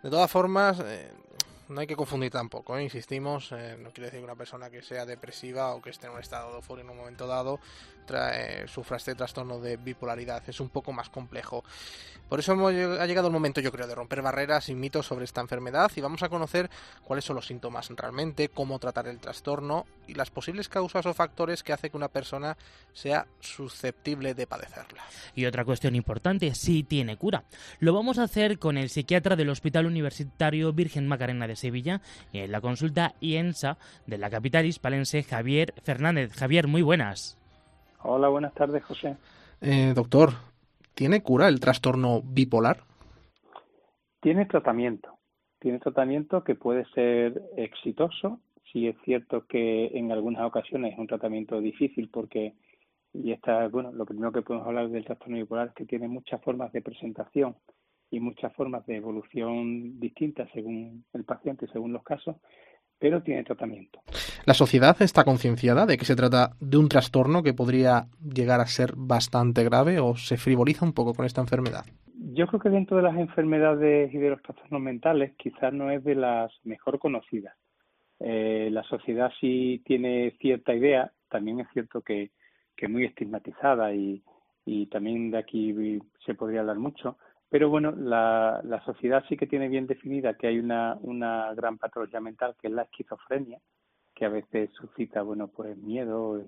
[0.03, 1.11] De todas formas, eh,
[1.69, 2.85] no hay que confundir tampoco, ¿eh?
[2.85, 6.13] insistimos, eh, no quiere decir que una persona que sea depresiva o que esté en
[6.13, 7.61] un estado de euforia en un momento dado
[8.03, 11.65] trae, sufra este trastorno de bipolaridad, es un poco más complejo.
[12.29, 15.43] Por eso ha llegado el momento, yo creo, de romper barreras y mitos sobre esta
[15.43, 16.71] enfermedad y vamos a conocer
[17.05, 21.63] cuáles son los síntomas realmente, cómo tratar el trastorno y las posibles causas o factores
[21.63, 22.57] que hace que una persona
[22.95, 25.03] sea susceptible de padecerla.
[25.35, 27.45] Y otra cuestión importante, si tiene cura.
[27.81, 32.01] Lo vamos a hacer con el psiquiatra del Hospital Universitario Virgen Macarena de Sevilla
[32.33, 36.33] y en la consulta IENSA de la capital hispalense, Javier Fernández.
[36.33, 37.37] Javier, muy buenas.
[38.05, 39.17] Hola, buenas tardes, José.
[39.61, 40.31] Eh, doctor,
[40.95, 42.79] ¿tiene cura el trastorno bipolar?
[44.21, 45.19] Tiene tratamiento.
[45.61, 48.41] Tiene tratamiento que puede ser exitoso.
[48.73, 52.55] Sí es cierto que en algunas ocasiones es un tratamiento difícil porque,
[53.13, 56.43] y está, bueno, lo primero que podemos hablar del trastorno bipolar es que tiene muchas
[56.43, 57.55] formas de presentación
[58.11, 62.37] y muchas formas de evolución distintas según el paciente, según los casos,
[63.03, 63.99] pero tiene tratamiento.
[64.47, 68.67] ¿La sociedad está concienciada de que se trata de un trastorno que podría llegar a
[68.67, 71.85] ser bastante grave o se frivoliza un poco con esta enfermedad?
[72.15, 76.05] Yo creo que dentro de las enfermedades y de los trastornos mentales quizás no es
[76.05, 77.57] de las mejor conocidas.
[78.21, 82.31] Eh, la sociedad sí tiene cierta idea, también es cierto que,
[82.77, 84.23] que muy estigmatizada y,
[84.65, 85.75] y también de aquí
[86.25, 87.19] se podría hablar mucho,
[87.53, 91.77] pero bueno, la, la sociedad sí que tiene bien definida que hay una, una gran
[91.77, 93.59] patología mental que es la esquizofrenia,
[94.15, 96.43] que a veces suscita, bueno, pues miedo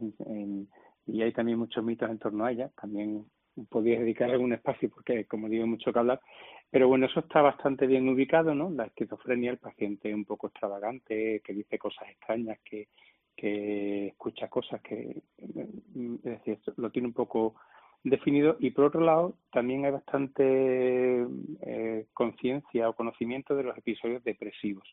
[1.07, 2.71] y hay también muchos mitos en torno a ella.
[2.81, 3.27] También
[3.69, 6.23] podría dedicar algún espacio porque, como digo, mucho que hablar.
[6.71, 8.71] Pero bueno, eso está bastante bien ubicado, ¿no?
[8.71, 12.89] La esquizofrenia, el paciente un poco extravagante, que dice cosas extrañas, que,
[13.37, 17.57] que escucha cosas, que, es decir, lo tiene un poco
[18.05, 21.27] definido y por otro lado también hay bastante
[21.63, 24.87] eh, conciencia o conocimiento de los episodios depresivos.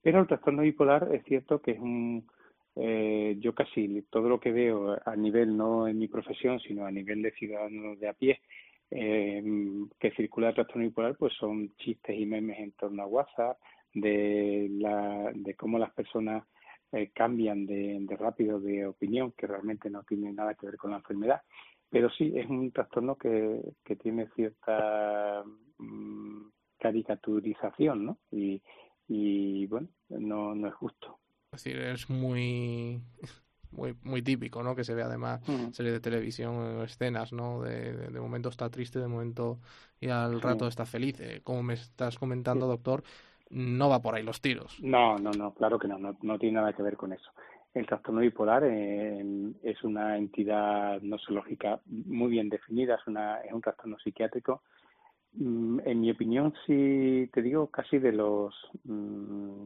[0.00, 2.26] Pero el trastorno bipolar es cierto que es un,
[2.76, 6.92] eh, yo casi todo lo que veo a nivel, no en mi profesión, sino a
[6.92, 8.40] nivel de ciudadanos de a pie,
[8.90, 9.42] eh,
[9.98, 13.58] que circula el trastorno bipolar, pues son chistes y memes en torno a WhatsApp,
[13.92, 16.44] de, la, de cómo las personas
[17.12, 20.98] cambian de, de rápido de opinión, que realmente no tiene nada que ver con la
[20.98, 21.40] enfermedad
[21.94, 25.44] pero sí es un trastorno que, que tiene cierta
[25.78, 26.42] mm,
[26.76, 28.18] caricaturización, ¿no?
[28.32, 28.60] Y,
[29.06, 31.20] y bueno, no, no es justo.
[31.52, 33.00] Es decir, es muy
[33.70, 34.74] muy muy típico, ¿no?
[34.74, 37.62] Que se ve además en series de televisión, escenas, ¿no?
[37.62, 39.60] De, de, momento está triste, de momento
[40.00, 41.20] y al rato está feliz.
[41.20, 43.04] Eh, como me estás comentando, doctor,
[43.50, 44.80] no va por ahí los tiros.
[44.82, 47.30] No, no, no, claro que no, no, no tiene nada que ver con eso.
[47.74, 53.60] El trastorno bipolar eh, es una entidad nosológica muy bien definida, es, una, es un
[53.60, 54.62] trastorno psiquiátrico.
[55.32, 59.64] Mm, en mi opinión, sí te digo, casi de los, mm,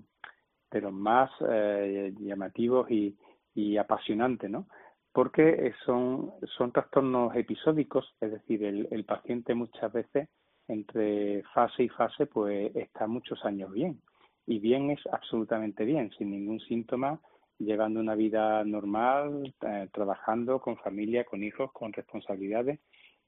[0.70, 3.14] de los más eh, llamativos y,
[3.54, 4.66] y apasionantes, ¿no?
[5.12, 10.28] Porque son, son trastornos episódicos, es decir, el paciente muchas veces
[10.68, 14.00] entre fase y fase pues está muchos años bien.
[14.46, 17.20] Y bien es absolutamente bien, sin ningún síntoma
[17.58, 22.80] llevando una vida normal, eh, trabajando con familia, con hijos, con responsabilidades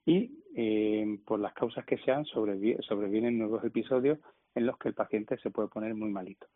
[0.05, 4.19] y eh, por las causas que sean sobrevienen nuevos episodios
[4.55, 6.47] en los que el paciente se puede poner muy malito.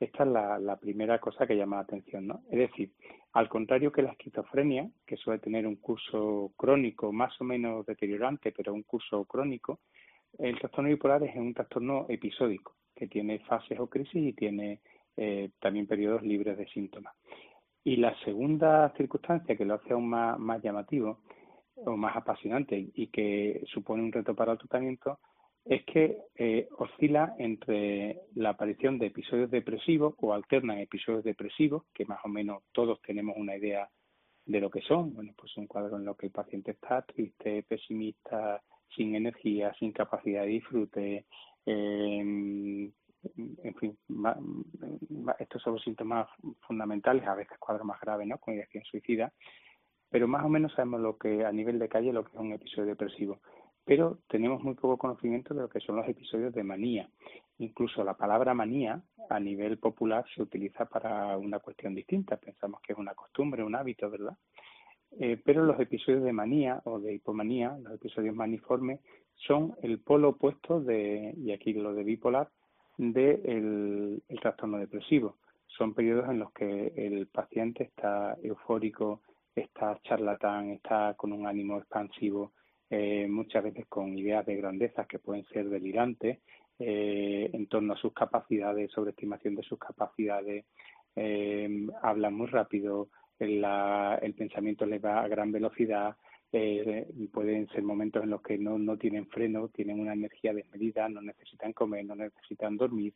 [0.00, 2.42] Esta es la, la, primera cosa que llama la atención, ¿no?
[2.50, 2.90] Es decir,
[3.32, 8.52] al contrario que la esquizofrenia, que suele tener un curso crónico más o menos deteriorante,
[8.52, 9.80] pero un curso crónico,
[10.38, 14.80] el trastorno bipolar es un trastorno episódico, que tiene fases o crisis y tiene
[15.16, 17.14] eh, también periodos libres de síntomas.
[17.84, 21.20] Y la segunda circunstancia que lo hace aún más, más llamativo
[21.76, 25.18] o más apasionante y que supone un reto para el tratamiento
[25.64, 32.04] es que eh, oscila entre la aparición de episodios depresivos o alternan episodios depresivos, que
[32.04, 33.88] más o menos todos tenemos una idea
[34.44, 35.14] de lo que son.
[35.14, 38.62] Bueno, pues un cuadro en lo que el paciente está triste, pesimista,
[38.94, 41.24] sin energía, sin capacidad de disfrute,
[41.64, 42.90] eh,
[43.36, 43.98] en fin,
[45.38, 46.28] estos son los síntomas
[46.66, 48.38] fundamentales, a veces cuadros más graves, ¿no?
[48.38, 49.32] Con ideación suicida,
[50.10, 52.52] pero más o menos sabemos lo que a nivel de calle lo que es un
[52.52, 53.40] episodio depresivo,
[53.84, 57.08] pero tenemos muy poco conocimiento de lo que son los episodios de manía.
[57.58, 62.92] Incluso la palabra manía a nivel popular se utiliza para una cuestión distinta, pensamos que
[62.92, 64.36] es una costumbre, un hábito, ¿verdad?
[65.18, 69.00] Eh, pero los episodios de manía o de hipomanía, los episodios maniformes,
[69.34, 72.50] son el polo opuesto de, y aquí lo de bipolar,
[72.96, 75.36] del el trastorno depresivo.
[75.66, 79.22] Son periodos en los que el paciente está eufórico,
[79.54, 82.52] está charlatán, está con un ánimo expansivo,
[82.90, 86.38] eh, muchas veces con ideas de grandeza que pueden ser delirantes
[86.78, 90.66] eh, en torno a sus capacidades, sobreestimación de sus capacidades,
[91.16, 96.16] eh, habla muy rápido, el pensamiento le va a gran velocidad,
[96.56, 101.08] eh, pueden ser momentos en los que no, no tienen freno, tienen una energía desmedida,
[101.08, 103.12] no necesitan comer, no necesitan dormir,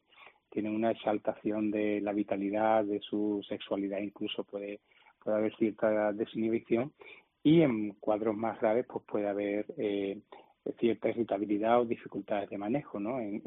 [0.51, 4.81] tienen una exaltación de la vitalidad, de su sexualidad, incluso puede,
[5.23, 6.93] puede haber cierta desinhibición.
[7.43, 10.19] Y en cuadros más graves pues puede haber eh,
[10.79, 13.21] cierta irritabilidad o dificultades de manejo, ¿no?
[13.21, 13.43] En,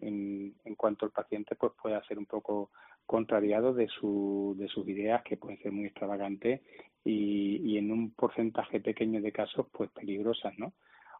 [0.00, 2.70] en, cuanto el paciente pues pueda ser un poco
[3.06, 6.60] contrariado de, su, de sus ideas que pueden ser muy extravagantes
[7.04, 10.72] y, y en un porcentaje pequeño de casos pues peligrosas, ¿no?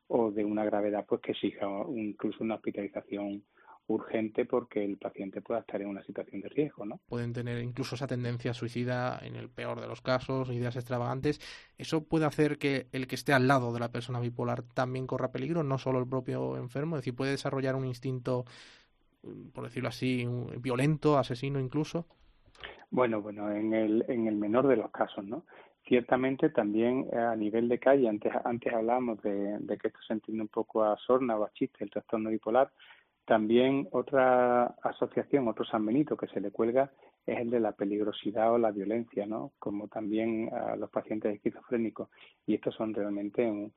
[0.08, 3.44] O de una gravedad pues que exija incluso una hospitalización
[3.86, 7.00] urgente porque el paciente pueda estar en una situación de riesgo, ¿no?
[7.08, 11.40] Pueden tener incluso esa tendencia suicida en el peor de los casos, ideas extravagantes.
[11.78, 15.32] ¿Eso puede hacer que el que esté al lado de la persona bipolar también corra
[15.32, 16.96] peligro, no solo el propio enfermo?
[16.96, 18.44] Es decir, puede desarrollar un instinto,
[19.52, 20.26] por decirlo así,
[20.60, 22.06] violento, asesino incluso.
[22.90, 25.44] Bueno, bueno, en el, en el menor de los casos, ¿no?
[25.84, 30.12] Ciertamente también eh, a nivel de calle, antes, antes hablábamos de, de que esto se
[30.12, 32.70] entiende un poco a sorna o a chiste, el trastorno bipolar,
[33.24, 36.90] también otra asociación, otro San Benito que se le cuelga
[37.24, 39.52] es el de la peligrosidad o la violencia, ¿no?
[39.58, 42.08] Como también a los pacientes esquizofrénicos.
[42.46, 43.72] Y estos son realmente un,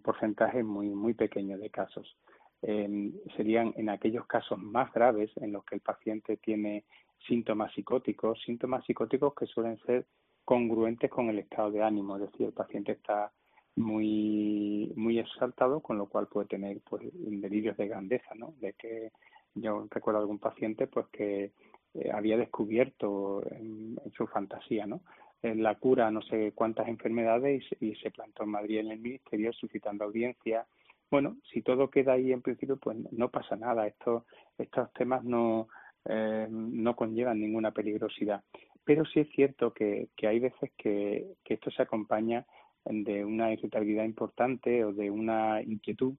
[0.00, 2.16] porcentaje muy, muy pequeño de casos.
[2.62, 6.84] Eh, serían en aquellos casos más graves en los que el paciente tiene
[7.26, 10.06] síntomas psicóticos, síntomas psicóticos que suelen ser
[10.44, 13.32] congruentes con el estado de ánimo, es decir, el paciente está
[13.76, 18.54] muy muy exaltado, con lo cual puede tener pues delirios de grandeza, ¿no?
[18.60, 19.10] De que
[19.54, 21.52] yo recuerdo algún paciente pues que
[21.94, 25.00] eh, había descubierto en, su fantasía, ¿no?
[25.42, 29.52] En la cura no sé cuántas enfermedades y, se plantó en Madrid en el ministerio
[29.52, 30.66] suscitando audiencia.
[31.10, 33.86] Bueno, si todo queda ahí en principio, pues no pasa nada.
[33.86, 34.24] Estos
[34.58, 35.68] estos temas no
[36.06, 38.42] eh, no conllevan ninguna peligrosidad.
[38.84, 42.44] Pero sí es cierto que, que hay veces que, que esto se acompaña
[42.84, 46.14] de una irritabilidad importante o de una inquietud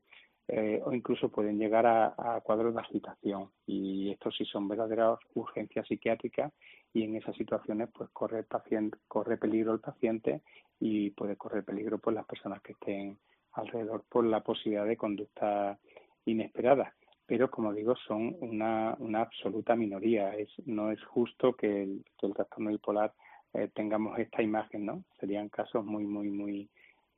[0.47, 3.49] eh, o incluso pueden llegar a, cuadros de agitación.
[3.65, 6.53] Y estos sí son verdaderas urgencias psiquiátricas
[6.93, 10.41] y en esas situaciones pues corre el paciente corre peligro el paciente
[10.79, 13.17] y puede correr peligro por las personas que estén
[13.53, 15.79] alrededor por la posibilidad de conducta
[16.25, 16.93] inesperada.
[17.25, 20.35] Pero como digo son una, una absoluta minoría.
[20.35, 23.13] Es no es justo que el, que el trastorno bipolar
[23.57, 25.03] eh, tengamos esta imagen, ¿no?
[25.19, 26.69] Serían casos muy, muy, muy,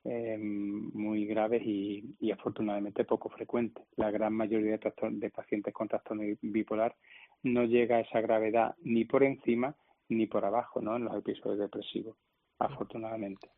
[0.03, 3.85] eh, muy graves y, y, afortunadamente poco frecuentes.
[3.95, 6.95] La gran mayoría de, de pacientes con trastorno bipolar
[7.43, 9.75] no llega a esa gravedad ni por encima
[10.09, 10.95] ni por abajo, ¿no?
[10.95, 12.15] En los episodios depresivos,
[12.59, 13.49] afortunadamente.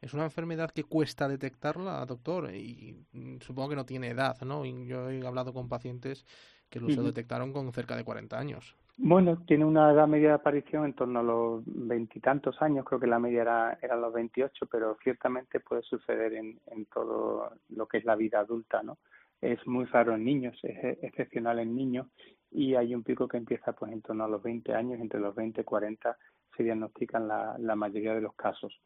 [0.00, 3.04] Es una enfermedad que cuesta detectarla, doctor, y
[3.40, 4.64] supongo que no tiene edad, ¿no?
[4.64, 6.24] yo he hablado con pacientes
[6.70, 8.76] que lo detectaron con cerca de 40 años.
[9.00, 13.06] Bueno, tiene una edad media de aparición en torno a los veintitantos años, creo que
[13.06, 17.98] la media era, era los 28, pero ciertamente puede suceder en, en todo lo que
[17.98, 18.98] es la vida adulta, ¿no?
[19.40, 22.08] Es muy raro en niños, es excepcional en niños
[22.50, 25.32] y hay un pico que empieza pues en torno a los 20 años, entre los
[25.32, 26.18] 20 y 40
[26.56, 28.80] se diagnostican la, la mayoría de los casos.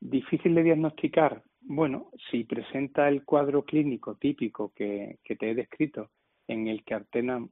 [0.00, 6.08] Difícil de diagnosticar, bueno, si presenta el cuadro clínico típico que, que te he descrito,
[6.48, 7.50] en el que alternan,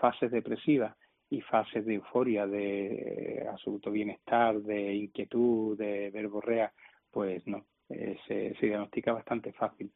[0.00, 0.96] fases depresivas
[1.30, 6.72] y fases de euforia, de eh, absoluto bienestar, de inquietud, de verborrea,
[7.10, 9.92] pues no, eh, se, diagnostica bastante fácil.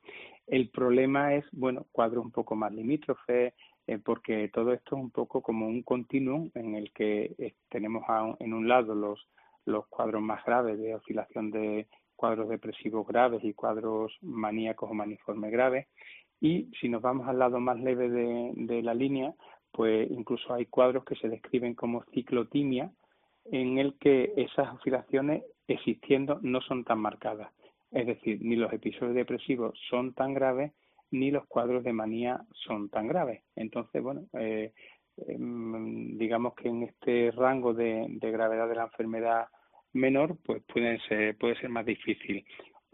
[0.46, 3.54] El problema es, bueno, cuadros un poco más limítrofes,
[3.86, 8.04] eh, porque todo esto es un poco como un continuum en el que tenemos
[8.38, 9.28] en un lado los,
[9.66, 15.50] los cuadros más graves de oscilación de cuadros depresivos graves y cuadros maníacos o maniformes
[15.50, 15.88] graves,
[16.44, 19.32] y si nos vamos al lado más leve de, la línea,
[19.72, 22.92] pues incluso hay cuadros que se describen como ciclotimia,
[23.46, 27.50] en el que esas oscilaciones existiendo no son tan marcadas.
[27.90, 30.72] Es decir, ni los episodios depresivos son tan graves,
[31.10, 33.42] ni los cuadros de manía son tan graves.
[33.56, 34.74] Entonces, bueno, eh,
[35.26, 39.46] em, digamos que en este rango de, de, gravedad de la enfermedad
[39.94, 42.44] menor, pues puede ser, puede ser más difícil.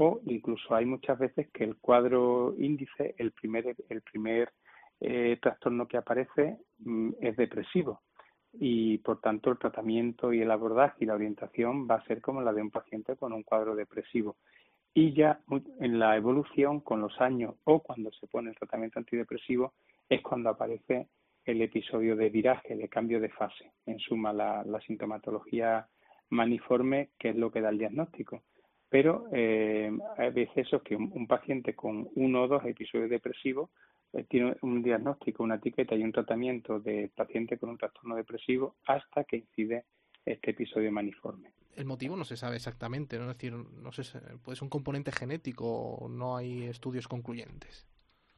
[0.03, 4.51] O incluso hay muchas veces que el cuadro índice, el primer, el primer
[4.99, 8.01] eh, trastorno que aparece mm, es depresivo
[8.55, 12.41] y por tanto el tratamiento y el abordaje y la orientación va a ser como
[12.41, 14.37] la de un paciente con un cuadro depresivo.
[14.95, 15.41] Y ya
[15.81, 19.75] en la evolución, con los años o cuando se pone el tratamiento antidepresivo,
[20.09, 21.09] es cuando aparece
[21.45, 23.71] el episodio de viraje, de cambio de fase.
[23.85, 25.87] En suma, la, sintomatología
[26.31, 28.43] maniforme, que es lo que da el diagnóstico.
[28.91, 33.71] Pero eh, hay veces eso que un paciente con uno o dos episodios depresivos
[34.13, 38.75] eh, tiene un diagnóstico, una etiqueta y un tratamiento de paciente con un trastorno depresivo
[38.87, 39.85] hasta que incide
[40.25, 41.53] este episodio maniforme.
[41.77, 43.31] El motivo no se sabe exactamente, ¿no?
[43.31, 44.03] es decir, no sé,
[44.43, 47.87] puede ser un componente genético o no hay estudios concluyentes.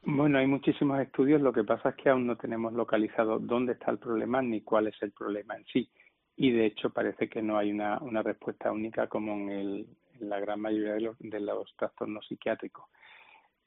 [0.05, 3.89] Bueno, hay muchísimos estudios, lo que pasa es que aún no tenemos localizado dónde está
[3.89, 5.89] el problema ni cuál es el problema en sí.
[6.35, 9.87] Y de hecho parece que no hay una, una respuesta única como en, el,
[10.29, 12.85] la gran mayoría de los, de los trastornos psiquiátricos.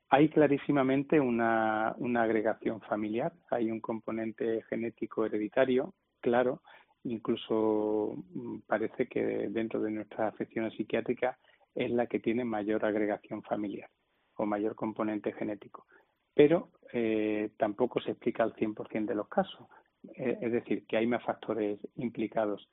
[0.08, 6.62] Hay clarísimamente una, agregación familiar, hay un componente genético hereditario, claro,
[7.02, 11.36] incluso mm, parece que dentro de nuestras afecciones psiquiátricas
[11.74, 13.90] es la que tiene mayor agregación familiar
[14.36, 15.86] o mayor componente genético.
[16.34, 19.66] pero eh, tampoco se explica al 100% de los casos.
[20.14, 22.68] Eh, es decir, que hay más factores implicados.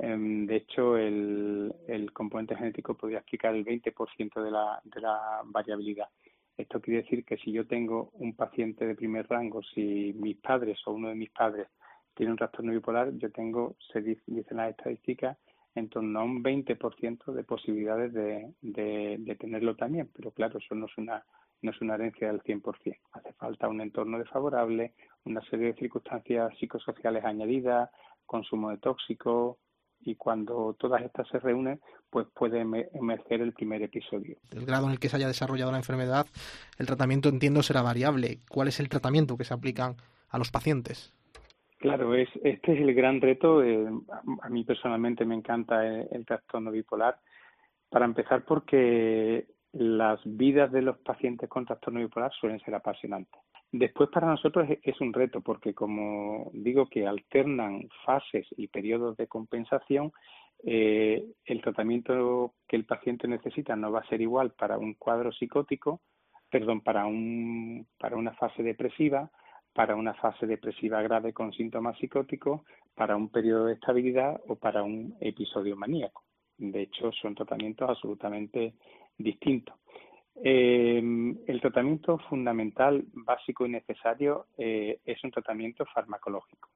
[0.00, 5.42] Em, de hecho, el, el, componente genético podría explicar el 20% de la, de la
[5.44, 6.08] variabilidad.
[6.56, 10.78] Esto quiere decir que si yo tengo un paciente de primer rango, si mis padres
[10.86, 11.68] o uno de mis padres
[12.14, 15.38] tiene un trastorno bipolar, yo tengo, se dice, dicen las estadísticas,
[15.74, 20.10] en torno a un 20% de posibilidades de, de, de, tenerlo también.
[20.14, 21.24] Pero claro, eso no es una
[21.62, 22.98] no es una herencia del 100%.
[23.12, 24.92] Hace falta un entorno desfavorable,
[25.24, 27.90] una serie de circunstancias psicosociales añadidas,
[28.26, 29.56] consumo de tóxicos,
[30.06, 34.36] y cuando todas estas se reúnen, pues puede emerger el primer episodio.
[34.52, 36.26] El grado en el que se haya desarrollado la enfermedad,
[36.78, 38.38] el tratamiento entiendo será variable.
[38.48, 39.96] ¿Cuál es el tratamiento que se aplican
[40.30, 41.12] a los pacientes?
[41.78, 43.62] Claro, es, este es el gran reto.
[43.62, 43.86] Eh,
[44.42, 47.18] a mí personalmente me encanta el, el trastorno bipolar.
[47.90, 53.40] Para empezar, porque las vidas de los pacientes con trastorno bipolar suelen ser apasionantes.
[53.72, 59.26] Después para nosotros es un reto porque como digo que alternan fases y periodos de
[59.26, 60.12] compensación,
[60.64, 65.32] eh, el tratamiento que el paciente necesita no va a ser igual para un cuadro
[65.32, 66.00] psicótico,
[66.50, 69.30] perdón, para un para una fase depresiva,
[69.74, 72.62] para una fase depresiva grave con síntomas psicóticos,
[72.94, 76.24] para un periodo de estabilidad o para un episodio maníaco.
[76.56, 78.74] De hecho, son tratamientos absolutamente
[79.18, 79.76] distintos.
[80.42, 80.98] Eh,
[81.46, 86.68] el tratamiento fundamental, básico y necesario eh, es un tratamiento farmacológico.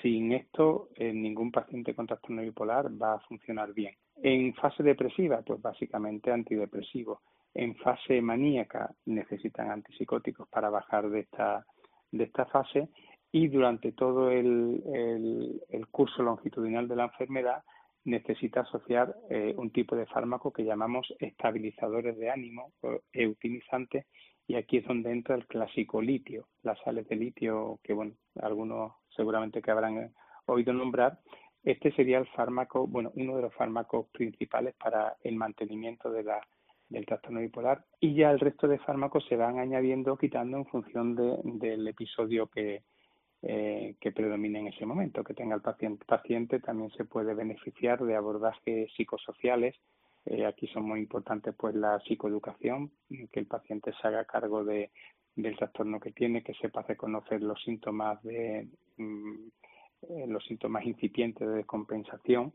[0.00, 3.94] Sin esto, eh, ningún paciente con trastorno bipolar va a funcionar bien.
[4.22, 7.20] En fase depresiva, pues básicamente antidepresivos.
[7.54, 11.66] En fase maníaca necesitan antipsicóticos para bajar de esta,
[12.10, 12.88] de esta fase
[13.30, 17.62] y durante todo el, el, el curso longitudinal de la enfermedad
[18.04, 24.06] necesita asociar eh, un tipo de fármaco que llamamos estabilizadores de ánimo o eutimizantes
[24.46, 28.92] y aquí es donde entra el clásico litio, las sales de litio que bueno, algunos
[29.16, 30.10] seguramente que habrán eh,
[30.46, 31.20] oído nombrar.
[31.62, 36.40] Este sería el fármaco, bueno, uno de los fármacos principales para el mantenimiento de la,
[36.88, 41.14] del trastorno bipolar y ya el resto de fármacos se van añadiendo, quitando en función
[41.14, 42.82] de, del episodio que,
[43.42, 46.04] eh, que predomine en ese momento, que tenga el paciente.
[46.04, 49.74] paciente también se puede beneficiar de abordajes psicosociales.
[50.24, 52.92] Eh, aquí son muy importantes pues la psicoeducación,
[53.32, 54.92] que el paciente se haga cargo de,
[55.34, 58.68] del trastorno que tiene, que sepa reconocer los síntomas de
[58.98, 59.48] mm,
[60.08, 62.52] eh, los síntomas incipientes de descompensación,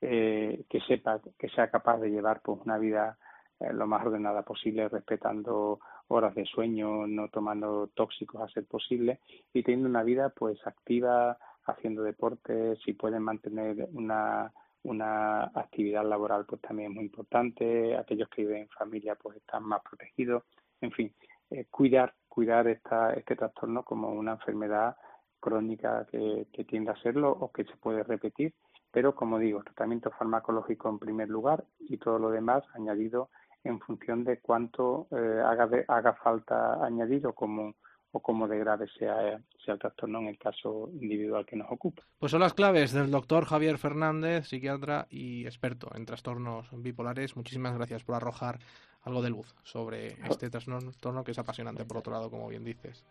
[0.00, 3.18] eh, que sepa que sea capaz de llevar pues una vida
[3.60, 9.20] eh, lo más ordenada posible, respetando horas de sueño, no tomando tóxicos a ser posible
[9.52, 14.52] y teniendo una vida pues activa, haciendo deporte, si pueden mantener una
[14.84, 19.64] una actividad laboral pues también es muy importante, aquellos que viven en familia pues están
[19.64, 20.44] más protegidos,
[20.80, 21.12] en fin,
[21.50, 24.96] eh, cuidar, cuidar esta, este trastorno como una enfermedad
[25.40, 28.54] crónica que, que tiende a serlo o que se puede repetir,
[28.90, 33.30] pero como digo, tratamiento farmacológico en primer lugar y todo lo demás añadido
[33.64, 37.74] en función de cuánto eh, haga, haga falta añadir o cómo,
[38.12, 42.02] o cómo de grave sea, sea el trastorno en el caso individual que nos ocupa.
[42.18, 47.36] Pues son las claves del doctor Javier Fernández, psiquiatra y experto en trastornos bipolares.
[47.36, 48.58] Muchísimas gracias por arrojar
[49.02, 53.04] algo de luz sobre este trastorno que es apasionante, por otro lado, como bien dices.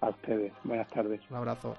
[0.00, 0.52] A ustedes.
[0.64, 1.20] Buenas tardes.
[1.30, 1.76] Un abrazo.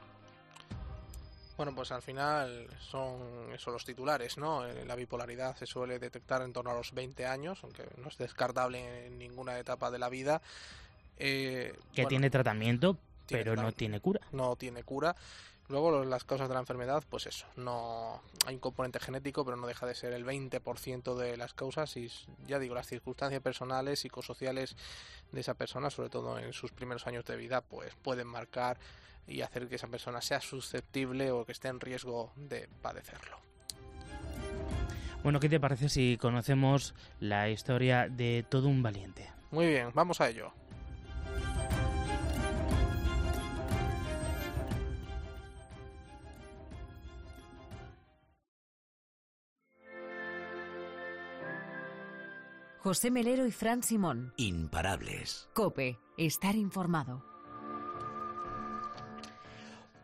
[1.58, 4.68] Bueno, pues al final son eso los titulares, ¿no?
[4.68, 8.18] Eh, la bipolaridad se suele detectar en torno a los 20 años, aunque no es
[8.18, 10.42] descartable en ninguna etapa de la vida.
[11.18, 14.20] Eh, que bueno, tiene tratamiento, tiene pero no tiene cura.
[14.34, 15.16] No tiene cura.
[15.68, 19.66] Luego las causas de la enfermedad, pues eso, no hay un componente genético, pero no
[19.66, 22.12] deja de ser el 20% de las causas y
[22.46, 24.76] ya digo, las circunstancias personales, psicosociales
[25.32, 28.78] de esa persona, sobre todo en sus primeros años de vida, pues pueden marcar
[29.28, 33.38] y hacer que esa persona sea susceptible o que esté en riesgo de padecerlo.
[35.24, 39.32] Bueno, ¿qué te parece si conocemos la historia de todo un valiente?
[39.52, 40.54] Muy bien, vamos a ello.
[52.86, 54.32] José Melero y Fran Simón.
[54.38, 55.50] Imparables.
[55.56, 57.35] Cope, estar informado.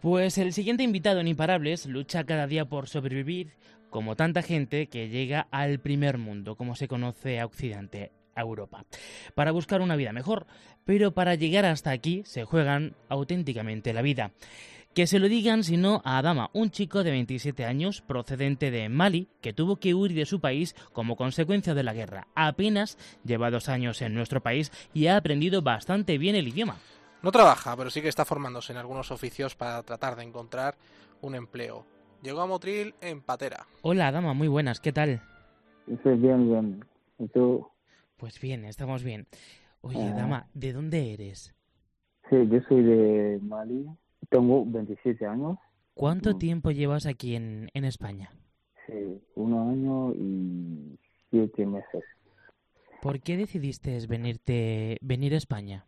[0.02, 3.54] Pues el siguiente invitado en Imparables lucha cada día por sobrevivir,
[3.92, 8.84] como tanta gente que llega al primer mundo, como se conoce a Occidente, a Europa,
[9.36, 10.48] para buscar una vida mejor.
[10.86, 14.32] Pero para llegar hasta aquí se juegan auténticamente la vida.
[14.96, 19.28] Que se lo digan sino a Adama, un chico de 27 años procedente de Mali
[19.40, 22.28] que tuvo que huir de su país como consecuencia de la guerra.
[22.34, 26.80] Apenas lleva dos años en nuestro país y ha aprendido bastante bien el idioma.
[27.24, 30.76] No trabaja, pero sí que está formándose en algunos oficios para tratar de encontrar
[31.22, 31.86] un empleo.
[32.24, 33.66] Llegó a Motril en patera.
[33.84, 35.22] Hola, dama, muy buenas, ¿qué tal?
[35.88, 36.86] Estoy bien, bien.
[37.20, 37.68] ¿Y tú?
[38.18, 39.28] Pues bien, estamos bien.
[39.82, 40.14] Oye, Ah.
[40.16, 41.54] dama, ¿de dónde eres?
[42.30, 43.86] Sí, yo soy de Mali.
[44.30, 45.58] Tengo 27 años.
[45.94, 46.38] ¿Cuánto Mm.
[46.40, 48.32] tiempo llevas aquí en, en España?
[48.88, 50.98] Sí, un año y
[51.30, 52.04] siete meses.
[53.02, 55.86] ¿Por qué decidiste venirte, venir a España?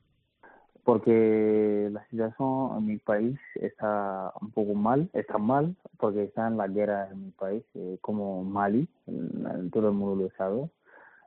[0.84, 6.58] Porque la situación en mi país está un poco mal, está mal, porque está en
[6.58, 10.70] la guerra en mi país, eh, como Mali, en- todo el mundo lo sabe.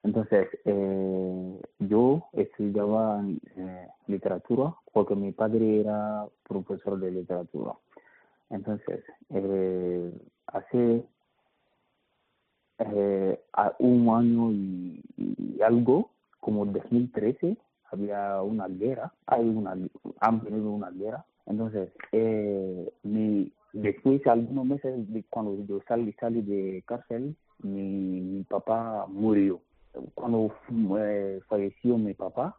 [0.03, 3.23] Entonces, eh, yo estudiaba
[3.57, 7.73] eh, literatura porque mi padre era profesor de literatura.
[8.51, 10.13] Entonces, eh,
[10.49, 11.05] hace
[12.79, 13.41] eh,
[13.79, 17.57] un año y algo, como 2013,
[17.97, 19.77] había una guerra, hay una,
[20.21, 21.25] han tenido una guerra.
[21.47, 28.21] Entonces, eh, mi, después de algunos meses, de cuando yo salí, salí de cárcel, mi,
[28.21, 29.61] mi papá murió.
[30.15, 30.55] Cuando
[30.99, 32.57] eh, falleció mi papá,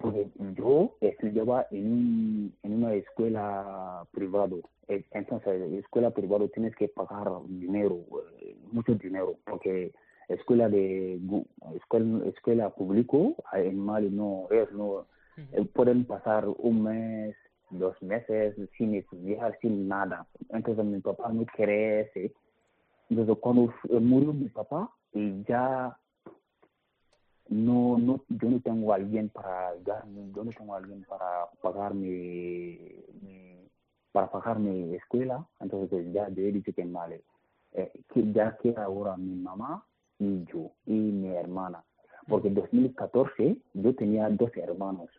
[0.00, 4.56] porque yo estudiaba en, un, en una escuela privada.
[4.88, 8.00] Eh, Entonces, en escuela privada tienes que pagar dinero,
[8.40, 9.92] eh, mucho dinero, porque
[10.34, 11.20] escuela de
[11.76, 15.06] escuela, escuela público eh, en Mali no es no
[15.52, 17.36] eh, pueden pasar un mes,
[17.70, 20.26] dos meses sin estudiar, sin nada.
[20.50, 22.32] Entonces mi papá no quiere ese.
[23.10, 25.96] Entonces cuando eh, murió mi papá, y ya
[27.48, 32.78] no, no, yo no tengo alguien para yo no tengo alguien para pagar mi,
[33.20, 33.68] mi-
[34.12, 37.22] para pagar mi escuela, entonces ya yo he dicho que vale,
[37.72, 39.84] eh, que ya que ahora mi mamá
[40.22, 41.84] y yo y mi hermana,
[42.28, 45.10] porque en 2014 yo tenía dos hermanos,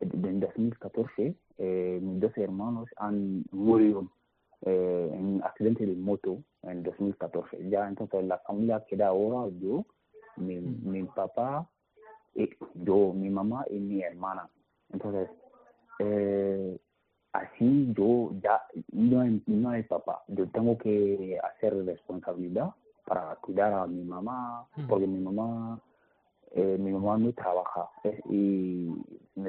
[0.00, 4.10] en 2014 eh, mis dos hermanos han murido
[4.62, 9.84] eh, en un accidente de moto en 2014, ya entonces la familia queda ahora yo
[10.36, 11.68] mi, mi papá,
[12.34, 14.48] y yo, mi mamá y mi hermana.
[14.92, 15.28] Entonces,
[15.98, 16.78] eh,
[17.32, 20.22] así yo ya no hay, no hay papá.
[20.28, 22.70] Yo tengo que hacer responsabilidad
[23.10, 25.80] para cuidar a mi mamá, porque mi mamá,
[26.52, 27.88] eh, mi mamá no trabaja.
[28.04, 28.88] Es- y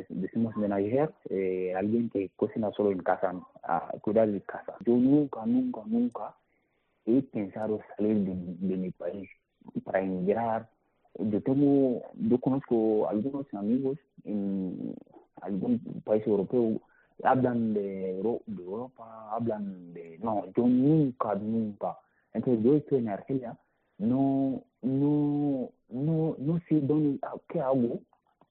[0.09, 4.74] decimos manager, eh, alguien que cocina solo en casa, a cuidar de casa.
[4.84, 6.36] Yo nunca, nunca, nunca
[7.05, 8.34] he pensado salir de,
[8.68, 9.30] de mi país
[9.84, 10.68] para emigrar.
[11.20, 14.95] Yo tengo, yo conozco algunos amigos en
[15.39, 16.82] algún país europeo,
[17.24, 21.95] hablan de, Euro- de Europa, hablan de, no, yo nunca, nunca.
[22.34, 23.58] Entonces yo estoy en Argelia,
[23.98, 28.00] no, no, no, no sé dónde, ah, qué hago,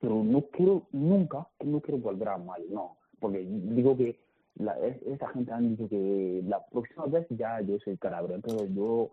[0.00, 4.18] pero no quiero, nunca, no quiero volver a Mali, no, porque digo que
[4.56, 8.74] la, es- esa gente han dicho que la próxima vez ya yo soy cadáver, entonces
[8.74, 9.10] yo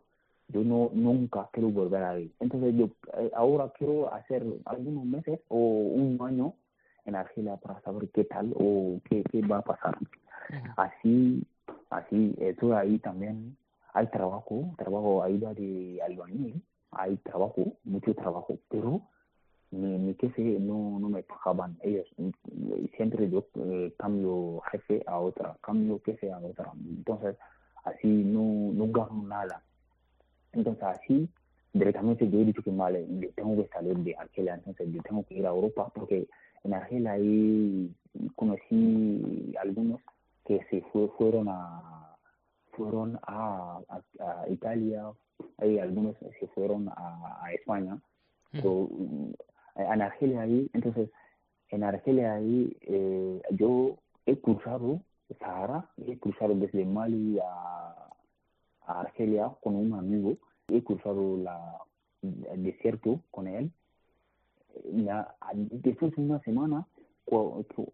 [0.49, 2.31] yo no nunca quiero volver ahí.
[2.39, 2.85] Entonces yo
[3.19, 6.53] eh, ahora quiero hacer algunos meses o un año
[7.03, 9.97] en Argelia para saber qué tal o qué, qué va a pasar.
[10.77, 11.43] Así,
[11.89, 13.57] así, estoy ahí también.
[13.97, 19.01] Hay trabajo, trabajo ayuda de albañil, hay trabajo, mucho trabajo, pero
[19.71, 21.79] mi, mi jefe no, no me pagaban.
[21.81, 22.05] Ellos,
[22.95, 26.71] siempre yo eh, cambio jefe a otra, cambio jefe a otra.
[26.75, 27.37] Entonces,
[27.85, 29.63] así no, no gano nada.
[30.51, 31.27] Entonces, así,
[31.73, 35.23] directamente yo he dicho que vale, yo tengo que salir de Argelia, entonces yo tengo
[35.23, 36.27] que ir a Europa, porque
[36.63, 37.91] en Argelia ahí
[38.35, 40.01] conocí algunos
[40.45, 42.06] que se fue, fueron a
[42.77, 45.11] fueron a, a, a Italia,
[45.57, 47.99] hay algunos se fueron a, a España,
[48.53, 49.31] mm,
[49.75, 51.09] en Argelia ahí, entonces
[51.69, 55.01] en Argelia ahí eh, yo he cruzado
[55.39, 58.09] Sahara, he cruzado desde Mali a,
[58.85, 60.37] a Argelia con un amigo,
[60.69, 61.77] he cruzado la,
[62.21, 63.71] el desierto con él.
[65.53, 66.87] Después de una semana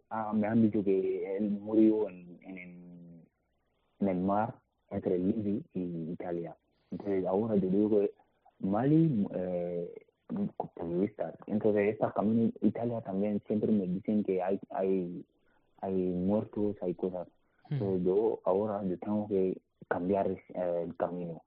[0.10, 3.24] ah, me han dicho que él murió en, en,
[4.00, 4.56] en el mar
[4.94, 6.56] entre Libia y Italia.
[6.92, 8.12] Entonces ahora yo digo que
[8.60, 9.94] Mali, eh,
[10.76, 11.36] terroristas.
[11.48, 15.26] Entonces estas caminos, Italia también siempre me dicen que hay, hay,
[15.82, 17.28] hay muertos, hay cosas.
[17.70, 21.42] Entonces yo ahora yo tengo que cambiar eh, el camino.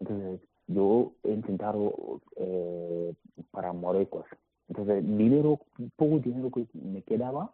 [0.00, 3.14] Entonces yo he intentado eh,
[3.50, 4.26] para Marruecos.
[4.68, 5.60] Entonces dinero,
[5.96, 7.52] poco dinero que me quedaba,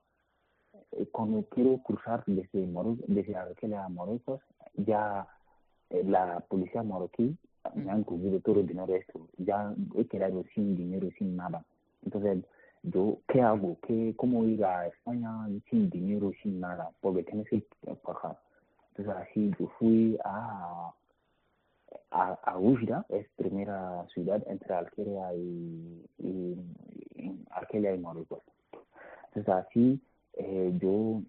[0.93, 4.41] eh, cuando quiero cruzar desde Marruecos, desde Argelia a Marruecos,
[4.77, 5.27] ya
[5.91, 7.37] eh, la policía marroquí
[7.75, 9.29] me han cogido todo el dinero esto.
[9.39, 11.65] Ya he quedado sin dinero, sin nada.
[12.05, 12.45] Entonces
[12.83, 13.77] yo, ¿qué hago?
[13.87, 16.91] ¿Qué, ¿Cómo ir a España sin dinero, sin nada?
[17.01, 17.65] Porque tienes que
[18.03, 18.39] pagar.
[18.91, 20.93] Entonces así yo fui a,
[22.11, 26.57] a, a Ujra, es primera ciudad entre Argelia y, y,
[27.15, 28.43] y Argelia y Marruecos.
[29.29, 30.01] Entonces así
[30.35, 31.23] eh, yo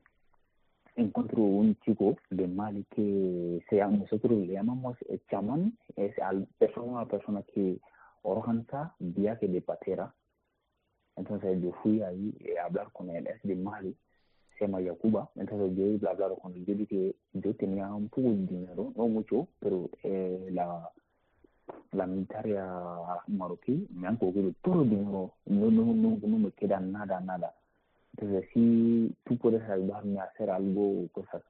[0.96, 4.98] encuentro un chico de Mali que se llama, nosotros le llamamos
[5.30, 7.80] chamán, es al, persona, una persona que
[8.22, 10.14] organiza viaje de patera.
[11.16, 13.96] Entonces yo fui ahí eh, a hablar con él, es de Mali,
[14.58, 15.30] se llama Yacuba.
[15.36, 19.08] Entonces yo he hablado con él, yo dije, yo tenía un poco de dinero, no
[19.08, 20.90] mucho, pero eh, la
[21.92, 22.66] la militaria
[23.28, 27.54] marroquí me han cogido todo el dinero, no, no, no me queda nada, nada.
[28.18, 31.42] Entonces, si tú puedes ayudarme a hacer algo, cosas,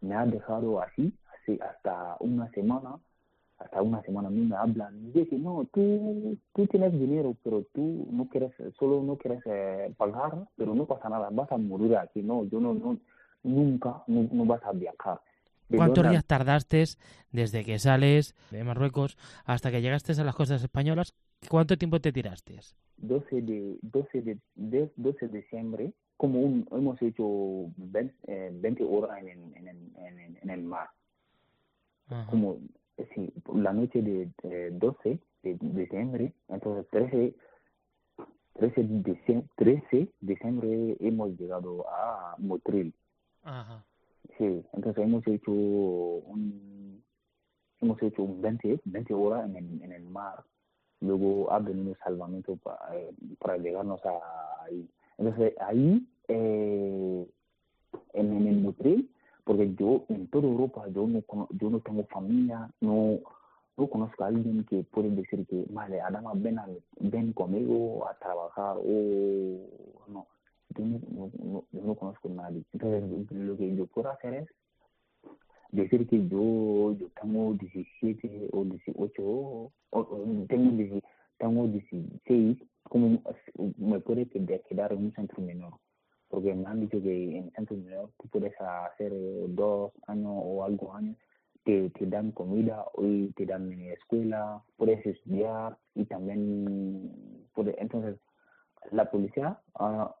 [0.00, 2.96] me ha dejado así, así hasta una semana,
[3.58, 7.64] hasta una semana a mí me hablan y dicen, no, tú, tú tienes dinero, pero
[7.74, 11.96] tú no quieres, solo no quieres eh, pagar, pero no pasa nada, vas a morir
[11.96, 12.98] aquí, no, yo no, no
[13.42, 15.20] nunca, no, vas a viajar.
[15.74, 16.84] ¿Cuántos días tardaste
[17.30, 21.14] desde que sales de Marruecos hasta que llegaste a las costas españolas?
[21.48, 22.60] ¿Cuánto tiempo te tiraste?
[22.98, 28.84] 12 de 12 de, de 12 de diciembre como un, hemos hecho 20, eh, 20
[28.84, 30.88] horas en, el- en, en, en el mar
[32.08, 32.30] Ajá.
[32.30, 32.58] como
[33.14, 37.34] sí, la noche de, eh, 12 de diciembre entonces 13
[38.54, 42.92] 13 de diciembre, 13 de diciembre hemos llegado a Motril
[43.44, 43.84] Ajá.
[44.38, 47.02] sí entonces hemos hecho un
[47.80, 50.42] hemos hecho un 20 20 horas en el, en el mar
[51.00, 54.88] luego ha venido salvamento para, eh, para llegarnos a ahí.
[55.18, 57.26] Entonces ahí, eh,
[58.12, 58.74] en, el
[59.44, 63.18] porque yo en toda Europa yo no yo no tengo familia, no
[63.78, 66.66] no conozco a alguien que puede decir que, vale, Adama, ven, a,
[66.98, 69.60] ven conmigo a trabajar o
[70.08, 70.26] no.
[70.76, 72.64] Yo no, no- yo no conozco a nadie.
[72.72, 74.48] Entonces lo que yo puedo hacer es
[75.70, 81.02] decir que yo, yo tengo 17 o 18 o, o tengo, 10
[81.38, 83.20] tengo 16, como
[83.78, 85.74] me puede qued- quedar en un centro menor.
[86.28, 89.12] Porque me han dicho que en centro menor tú puedes hacer
[89.48, 91.16] dos años o algo años,
[91.64, 98.16] te, te dan comida y te dan escuela, puedes estudiar y también puede, entonces
[98.92, 100.14] la policía ah,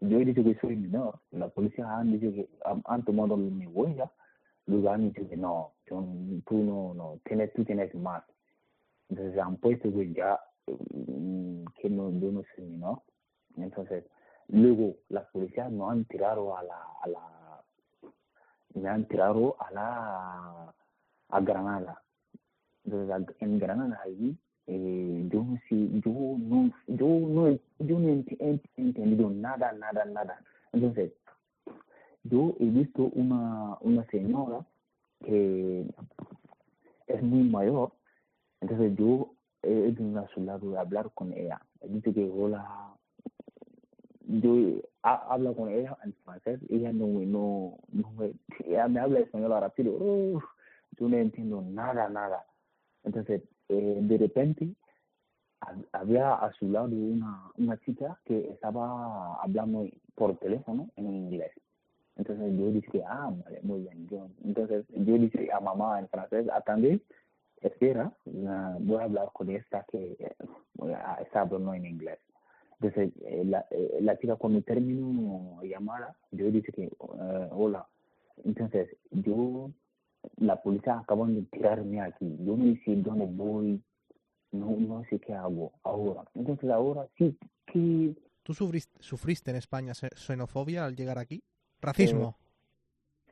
[0.00, 3.66] yo he dicho que soy menor, la policía han dicho que han, han tomado mi
[3.66, 4.10] huella,
[4.90, 6.04] han dicho que no, yo-
[6.46, 8.24] tú no, no, tienes, tú tienes más.
[9.08, 13.02] Entonces han puesto que ya, mm, que no, yo no soy menor.
[13.56, 14.04] Entonces,
[14.48, 17.64] luego la policía no han tirado a la, a la,
[18.74, 20.74] me han tirado a la,
[21.30, 22.02] a Granada.
[22.84, 24.36] Entonces, en Granada allí,
[24.66, 27.50] eh, yo no sé, yo no, yo no,
[27.80, 30.40] yo no he entendido nada, nada, nada.
[30.72, 31.12] Entonces,
[32.28, 34.64] yo he visto una, una señora
[35.24, 35.86] que
[37.06, 37.92] es muy mayor,
[38.60, 41.60] entonces yo he venido a su lado a hablar con ella.
[41.82, 42.94] Dicho que hola,
[44.26, 48.32] yo ha- hablo con ella en francés, ella no, no, no me,
[48.78, 50.44] habla español rápido, uf,
[50.98, 52.44] yo no entiendo nada, nada.
[53.04, 54.74] Entonces, eh, de repente,
[55.60, 61.52] hab- había a su lado una, una chica que estaba hablando por teléfono en inglés.
[62.16, 63.30] Entonces yo dije, ah,
[63.62, 64.08] muy bien.
[64.08, 67.00] Yo, entonces yo dije a mamá en francés, atendé,
[67.60, 70.16] espera, voy a hablar con esta que
[70.94, 72.18] a- está hablando en inglés.
[72.80, 77.86] Entonces eh, la, eh, la chica cuando terminó llamada, yo dije que, eh, hola.
[78.44, 79.70] Entonces yo,
[80.38, 82.36] la policía acaban de tirarme aquí.
[82.40, 83.82] Yo no sé dónde voy,
[84.52, 86.24] no, no sé qué hago ahora.
[86.34, 87.36] Entonces ahora sí,
[87.66, 91.42] que ¿Tú sufriste, sufriste en España xe- xenofobia al llegar aquí?
[91.86, 92.36] ¿Racismo?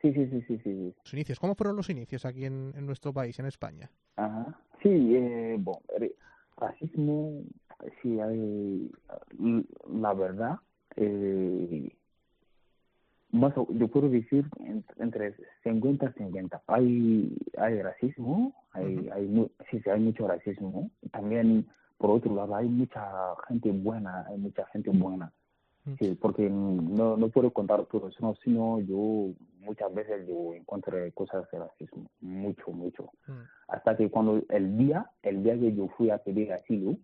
[0.01, 0.93] sí, sí, sí, sí, sí.
[1.03, 1.39] Los inicios.
[1.39, 3.89] ¿Cómo fueron los inicios aquí en, en nuestro país, en España?
[4.15, 4.59] Ajá.
[4.81, 5.81] Sí, eh, bueno,
[6.57, 7.41] racismo,
[8.01, 8.91] sí hay,
[9.39, 10.55] l- la verdad,
[10.95, 11.89] eh,
[13.31, 16.61] más yo puedo decir en- entre 50 y 50.
[16.67, 20.89] Hay, hay racismo, hay, hay, mu- sí, sí, hay mucho racismo.
[21.11, 23.03] También, por otro lado, hay mucha
[23.47, 25.33] gente buena, hay mucha gente buena.
[25.99, 31.11] Sí, porque no, no puedo contar todo eso, no, sino yo muchas veces yo encontré
[31.13, 33.09] cosas de racismo, mucho, mucho.
[33.67, 36.97] Hasta que cuando el día, el día que yo fui a pedir asilo,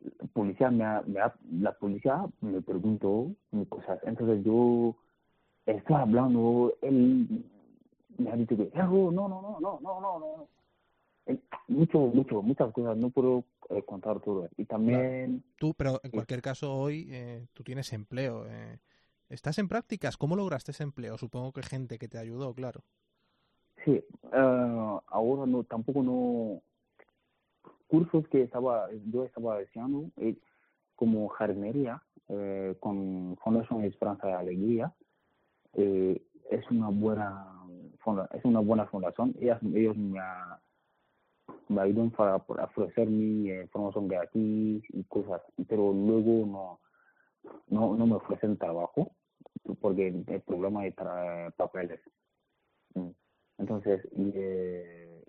[0.00, 3.28] la policía me, ha- me ha- la policía me preguntó
[3.68, 3.98] cosas.
[4.04, 4.94] Entonces yo
[5.66, 7.44] estoy hablando, él
[8.18, 10.48] me ha dicho que, "Ergo, no, no, no, no, no, no, no.
[11.68, 14.48] Mucho, mucho, muchas cosas, no puedo eh, contar todo.
[14.56, 15.42] Y también...
[15.56, 18.46] Tú, pero en cualquier caso hoy eh, tú tienes empleo.
[18.48, 18.78] eh.
[19.28, 20.16] ¿Estás en prácticas?
[20.16, 21.16] ¿Cómo lograste ese empleo?
[21.18, 22.82] Supongo que gente que te ayudó, claro.
[23.84, 23.92] Sí,
[24.32, 26.62] eh, ahora no, tampoco no...
[27.86, 30.36] Cursos que estaba, yo estaba haciendo, eh,
[30.96, 34.92] como jardinería, eh, con Fundación Esperanza de Alegría,
[35.74, 37.50] eh, es una buena
[38.34, 39.34] es una buena fundación.
[39.40, 40.60] Ellas, ellos me, ha-
[41.68, 46.80] me ayudan para, para ofrecer mi eh, formación gratis y cosas, pero luego no,
[47.68, 49.12] no, no me ofrecen trabajo
[49.80, 52.00] porque el problema de tra- papeles.
[52.94, 53.10] Mm.
[53.58, 55.22] Entonces, eh,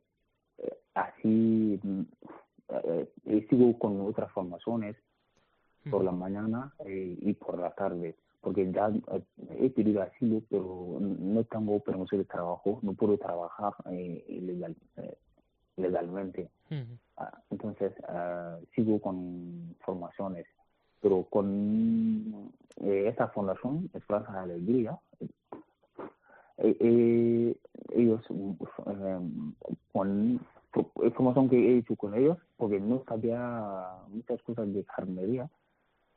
[0.58, 2.02] eh, así mm,
[2.70, 4.96] eh, sigo con otras formaciones
[5.92, 8.92] por la mañana y por la tarde, porque ya
[9.60, 15.18] he pedido asilo, pero no tengo permiso de trabajo, no puedo trabajar eh, ilegal, eh,
[15.78, 16.50] legalmente.
[17.18, 20.46] Ah, Entonces, ah, sigo con formaciones,
[21.02, 25.00] pero con eh, esta fundación, Esperanza de Alegría,
[26.58, 27.56] eh, eh,
[27.94, 29.20] ellos, eh,
[29.92, 30.40] con
[31.14, 35.50] formación que he hecho con ellos, porque no sabía muchas cosas de jardinería,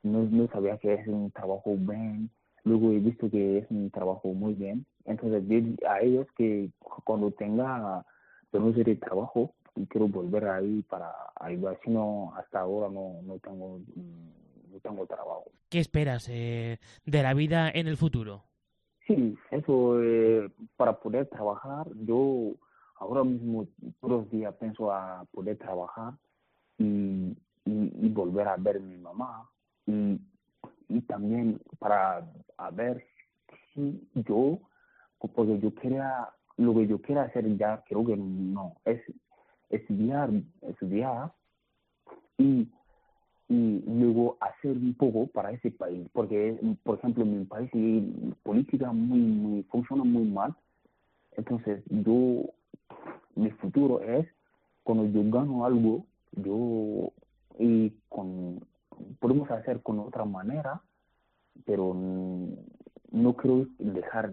[0.03, 2.31] no, no sabía que es un trabajo bien,
[2.65, 5.43] luego he visto que es un trabajo muy bien, entonces
[5.89, 6.71] a ellos que
[7.05, 8.05] cuando tenga
[8.51, 9.55] permiso de trabajo,
[9.89, 15.07] quiero volver ahí para ayudar, si no, hasta ahora no, no tengo mm, no tengo
[15.07, 15.45] trabajo.
[15.69, 18.45] ¿Qué esperas eh, de la vida en el futuro?
[19.07, 22.53] Sí, eso, eh, para poder trabajar, yo
[22.97, 23.67] ahora mismo
[24.01, 26.15] todos los días pienso a poder trabajar
[26.77, 26.85] y,
[27.65, 29.49] y, y volver a ver a mi mamá
[29.87, 30.21] y,
[30.89, 32.27] y también para
[32.57, 33.05] a ver
[33.73, 34.59] si yo,
[35.19, 36.29] porque yo quería,
[36.59, 39.01] lo que yo quiero hacer ya, creo que no, es
[39.71, 40.31] estudiar,
[40.63, 41.33] estudiar
[42.37, 42.69] y
[43.49, 48.35] y luego hacer un poco para ese país, porque por ejemplo en mi país la
[48.43, 50.55] política muy, muy funciona muy mal,
[51.33, 52.45] entonces yo
[53.35, 54.27] mi futuro es
[54.83, 57.11] cuando yo gano algo, yo
[57.59, 58.61] y con
[59.19, 60.83] podemos hacer con otra manera,
[61.65, 64.33] pero no quiero dejar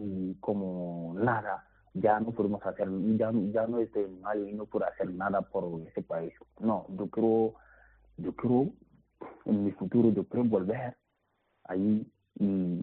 [0.00, 3.78] así como nada, ya no podemos hacer, ya, ya no
[4.20, 7.54] mal y no puedo hacer nada por ese país, no, yo quiero
[8.16, 8.68] yo creo
[9.46, 10.96] en mi futuro yo quiero volver
[11.64, 12.06] ahí
[12.38, 12.80] y,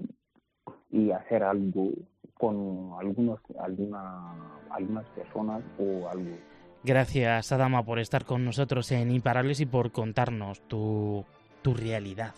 [0.90, 1.92] y hacer algo
[2.34, 4.34] con algunos alguna,
[4.72, 6.36] algunas personas o algo
[6.84, 11.26] Gracias, Adama, por estar con nosotros en Imparables y por contarnos tu,
[11.62, 12.34] tu realidad.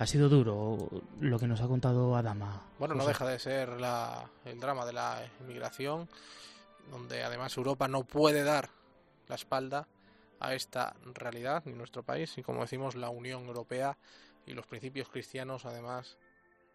[0.00, 0.78] Ha sido duro
[1.20, 2.62] lo que nos ha contado Adama.
[2.78, 6.08] Bueno, no deja de ser la, el drama de la inmigración,
[6.92, 8.70] donde además Europa no puede dar
[9.26, 9.88] la espalda
[10.38, 13.98] a esta realidad, ni nuestro país, y como decimos, la Unión Europea
[14.46, 16.16] y los principios cristianos además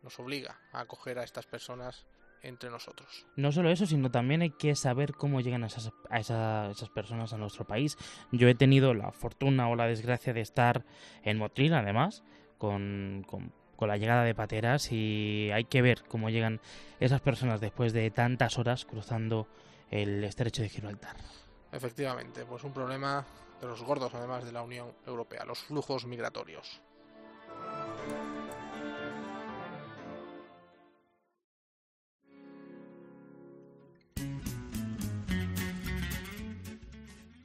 [0.02, 2.06] nos obliga a acoger a estas personas
[2.42, 3.26] entre nosotros.
[3.38, 6.90] No solo eso, sino también hay que saber cómo llegan a esas, a esa- esas
[6.90, 7.98] personas a nuestro país.
[8.34, 10.84] Yo he tenido la fortuna o la desgracia de estar
[11.24, 12.22] en Motril, además,
[12.64, 16.62] con, con- con la llegada de pateras y hay que ver cómo llegan
[17.02, 19.48] esas personas después de tantas horas cruzando
[19.92, 21.18] el estrecho de Gibraltar.
[21.74, 23.26] Efectivamente, pues un problema
[23.60, 26.82] de los gordos además de la Unión Europea, los flujos migratorios.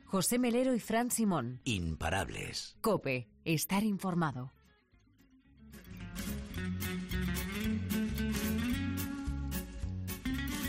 [0.06, 1.60] José Melero y Fran Simón.
[1.64, 2.76] Imparables.
[2.80, 4.52] Cope, estar informado.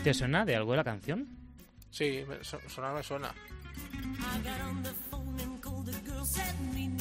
[0.04, 1.28] ¿Te suena de algo la canción?
[1.92, 3.34] Sí, me- sonar me suena.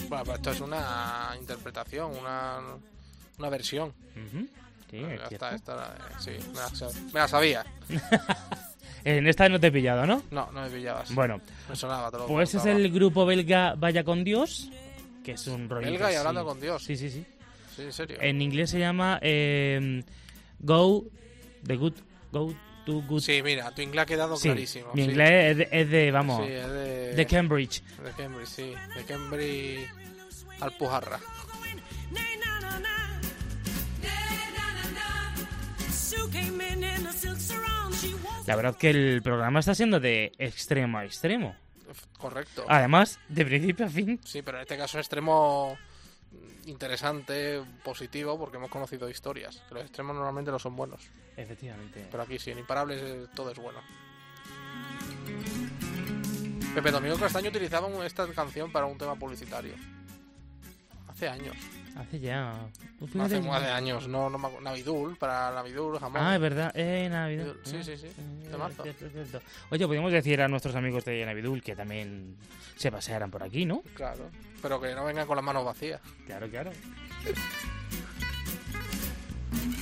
[0.08, 2.58] Bueno, pero esto es una interpretación, una,
[3.38, 3.92] una versión.
[4.90, 5.54] Sí, es está, cierto.
[5.54, 7.64] esta, eh, sí, me la, sa- me la sabía.
[9.04, 10.22] En esta no te he pillado, ¿no?
[10.32, 11.14] No, no me pillabas.
[11.14, 12.76] Bueno, me sonaba, te lo Pues es contaba.
[12.78, 14.70] el grupo belga Vaya con Dios,
[15.24, 15.86] que es un rollo.
[15.86, 16.82] Belga y hablando con Dios.
[16.84, 17.24] Sí, sí, sí.
[17.76, 18.18] Sí, en serio.
[18.20, 20.02] En inglés se llama eh,
[20.58, 21.04] Go
[21.64, 21.94] the Good
[22.32, 22.52] Go
[22.88, 23.20] Good.
[23.20, 24.90] Sí, mira, tu inglés ha quedado Sí, clarísimo.
[24.94, 25.10] Mi sí.
[25.10, 27.14] inglés es de, es de, vamos, Sí, es de...
[27.14, 27.82] de Cambridge.
[27.82, 28.74] De Cambridge, sí.
[28.96, 29.88] De Cambridge
[30.60, 31.20] Alpujarra.
[38.46, 41.54] La verdad que el programa está siendo de extremo a extremo.
[42.18, 42.64] Correcto.
[42.68, 44.20] Además, de principio a fin.
[44.24, 45.76] Sí, pero en este caso extremo
[46.68, 49.62] interesante, positivo, porque hemos conocido historias.
[49.68, 51.02] que Los extremos normalmente no son buenos.
[51.36, 52.06] Efectivamente.
[52.10, 53.80] Pero aquí sí, en Imparables eh, todo es bueno.
[56.74, 59.74] Pepe Domingo Castaño utilizaba esta canción para un tema publicitario.
[61.08, 61.56] Hace años.
[61.96, 62.54] Hace ya.
[62.98, 66.22] Tú Hace, hace años, no, no me Navidul, para Navidul, jamón.
[66.22, 66.72] Ah, es verdad.
[66.76, 67.54] Eh, Navidad.
[67.64, 68.06] Sí, sí, sí.
[68.06, 68.84] Eh, Temazo.
[68.84, 69.40] cierto, cierto.
[69.70, 72.36] Oye, podríamos decir a nuestros amigos de Navidul que también
[72.76, 73.82] se pasearan por aquí, ¿no?
[73.94, 74.30] Claro.
[74.60, 76.00] Pero que no vengan con las manos vacías.
[76.26, 76.70] Claro, claro.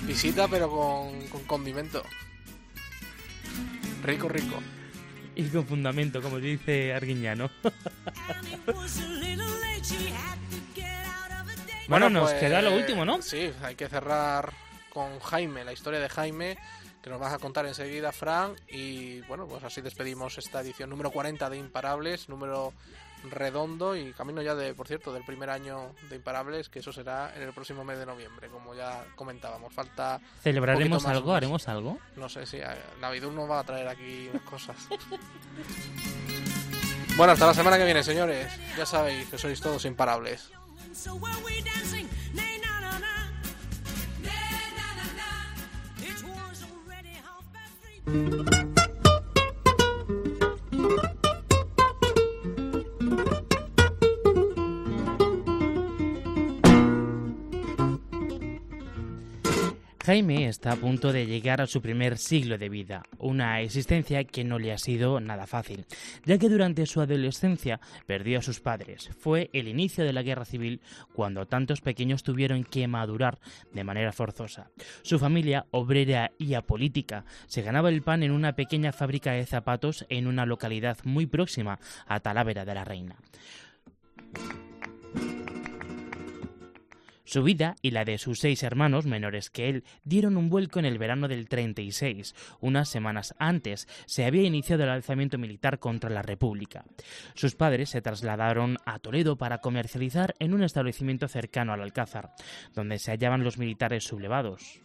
[0.05, 2.03] Visita, pero con, con condimento.
[4.03, 4.63] Rico, rico.
[5.35, 7.51] Y con fundamento, como dice Arguiñano.
[11.89, 13.23] Bueno, nos pues, queda lo último, ¿no?
[13.23, 14.53] Sí, hay que cerrar
[14.93, 16.59] con Jaime, la historia de Jaime,
[17.01, 18.57] que nos vas a contar enseguida, Fran.
[18.69, 22.73] Y bueno, pues así despedimos esta edición número 40 de Imparables, número
[23.25, 27.35] redondo y camino ya de, por cierto, del primer año de Imparables, que eso será
[27.37, 29.73] en el próximo mes de noviembre, como ya comentábamos.
[29.73, 30.21] Falta.
[30.43, 31.35] ¿Celebraremos más algo?
[31.35, 31.99] ¿Haremos algo?
[32.17, 32.67] No sé si eh,
[33.01, 34.77] Navidul nos va a traer aquí unas cosas.
[37.17, 38.47] bueno, hasta la semana que viene, señores.
[38.77, 40.51] Ya sabéis que sois todos imparables.
[60.07, 64.45] Jaime está a punto de llegar a su primer siglo de vida, una existencia que
[64.45, 65.85] no le ha sido nada fácil,
[66.25, 69.11] ya que durante su adolescencia perdió a sus padres.
[69.19, 70.81] Fue el inicio de la guerra civil
[71.13, 73.41] cuando tantos pequeños tuvieron que madurar
[73.73, 74.71] de manera forzosa.
[75.03, 80.07] Su familia, obrera y apolítica, se ganaba el pan en una pequeña fábrica de zapatos
[80.09, 83.17] en una localidad muy próxima a Talavera de la Reina.
[87.27, 90.85] Su vida y la de sus seis hermanos menores que él dieron un vuelco en
[90.85, 92.37] el verano del 36.
[92.61, 96.85] Unas semanas antes se había iniciado el alzamiento militar contra la República.
[97.35, 102.31] Sus padres se trasladaron a Toledo para comercializar en un establecimiento cercano al Alcázar,
[102.75, 104.81] donde se hallaban los militares sublevados.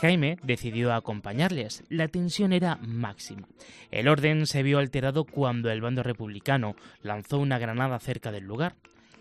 [0.00, 1.84] Jaime decidió acompañarles.
[1.88, 3.48] La tensión era máxima.
[3.90, 8.76] El orden se vio alterado cuando el bando republicano lanzó una granada cerca del lugar.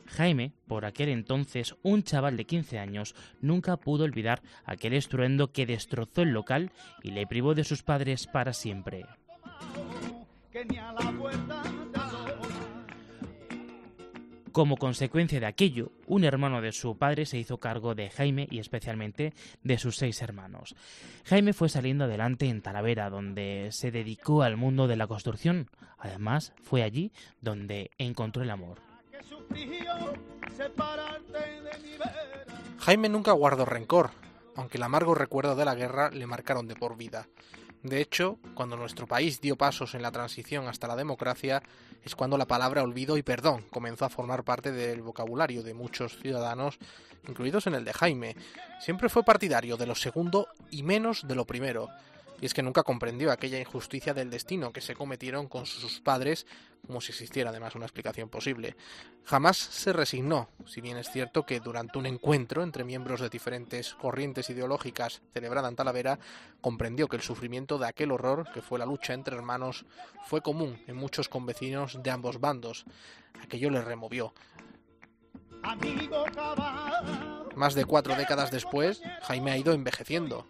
[0.07, 5.65] Jaime, por aquel entonces un chaval de 15 años, nunca pudo olvidar aquel estruendo que
[5.65, 6.71] destrozó el local
[7.01, 9.05] y le privó de sus padres para siempre.
[14.55, 18.59] Como consecuencia de aquello, un hermano de su padre se hizo cargo de Jaime y
[18.59, 19.33] especialmente
[19.63, 20.77] de sus seis hermanos.
[21.25, 25.69] Jaime fue saliendo adelante en Talavera, donde se dedicó al mundo de la construcción.
[25.97, 28.77] Además, fue allí donde encontró el amor.
[32.79, 34.11] Jaime nunca guardó rencor,
[34.55, 37.27] aunque el amargo recuerdo de la guerra le marcaron de por vida.
[37.85, 41.61] De hecho, cuando nuestro país dio pasos en la transición hasta la democracia,
[42.03, 46.17] es cuando la palabra olvido y perdón comenzó a formar parte del vocabulario de muchos
[46.17, 46.79] ciudadanos,
[47.27, 48.35] incluidos en el de Jaime.
[48.79, 51.89] Siempre fue partidario de lo segundo y menos de lo primero.
[52.41, 56.45] Y es que nunca comprendió aquella injusticia del destino que se cometieron con sus padres,
[56.85, 58.75] como si existiera además una explicación posible.
[59.23, 63.95] Jamás se resignó, si bien es cierto que durante un encuentro entre miembros de diferentes
[63.95, 66.19] corrientes ideológicas celebrada en Talavera,
[66.61, 69.85] comprendió que el sufrimiento de aquel horror, que fue la lucha entre hermanos,
[70.25, 72.85] fue común en muchos convecinos de ambos bandos.
[73.41, 74.33] Aquello le removió.
[77.55, 80.47] Más de cuatro décadas después, Jaime ha ido envejeciendo.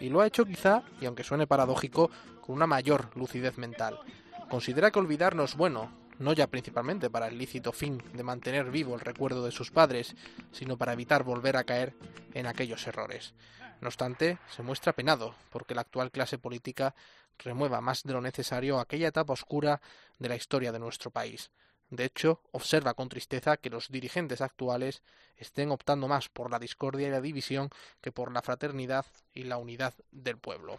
[0.00, 4.00] Y lo ha hecho quizá, y aunque suene paradójico, con una mayor lucidez mental.
[4.48, 8.70] Considera que olvidar no es bueno, no ya principalmente para el lícito fin de mantener
[8.70, 10.16] vivo el recuerdo de sus padres,
[10.52, 11.94] sino para evitar volver a caer
[12.34, 13.34] en aquellos errores.
[13.80, 16.94] No obstante, se muestra penado porque la actual clase política
[17.38, 19.80] remueva más de lo necesario aquella etapa oscura
[20.18, 21.50] de la historia de nuestro país.
[21.90, 25.02] De hecho, observa con tristeza que los dirigentes actuales
[25.36, 27.70] estén optando más por la discordia y la división
[28.00, 30.78] que por la fraternidad y la unidad del pueblo.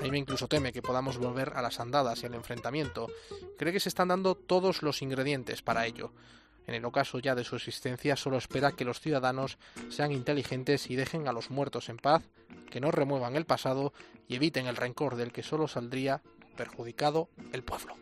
[0.00, 3.08] Jaime incluso teme que podamos volver a las andadas y al enfrentamiento.
[3.56, 6.12] Cree que se están dando todos los ingredientes para ello.
[6.66, 9.58] En el ocaso ya de su existencia solo espera que los ciudadanos
[9.88, 12.22] sean inteligentes y dejen a los muertos en paz,
[12.70, 13.92] que no remuevan el pasado
[14.28, 16.22] y eviten el rencor del que solo saldría
[16.58, 17.94] perjudicado el pueblo.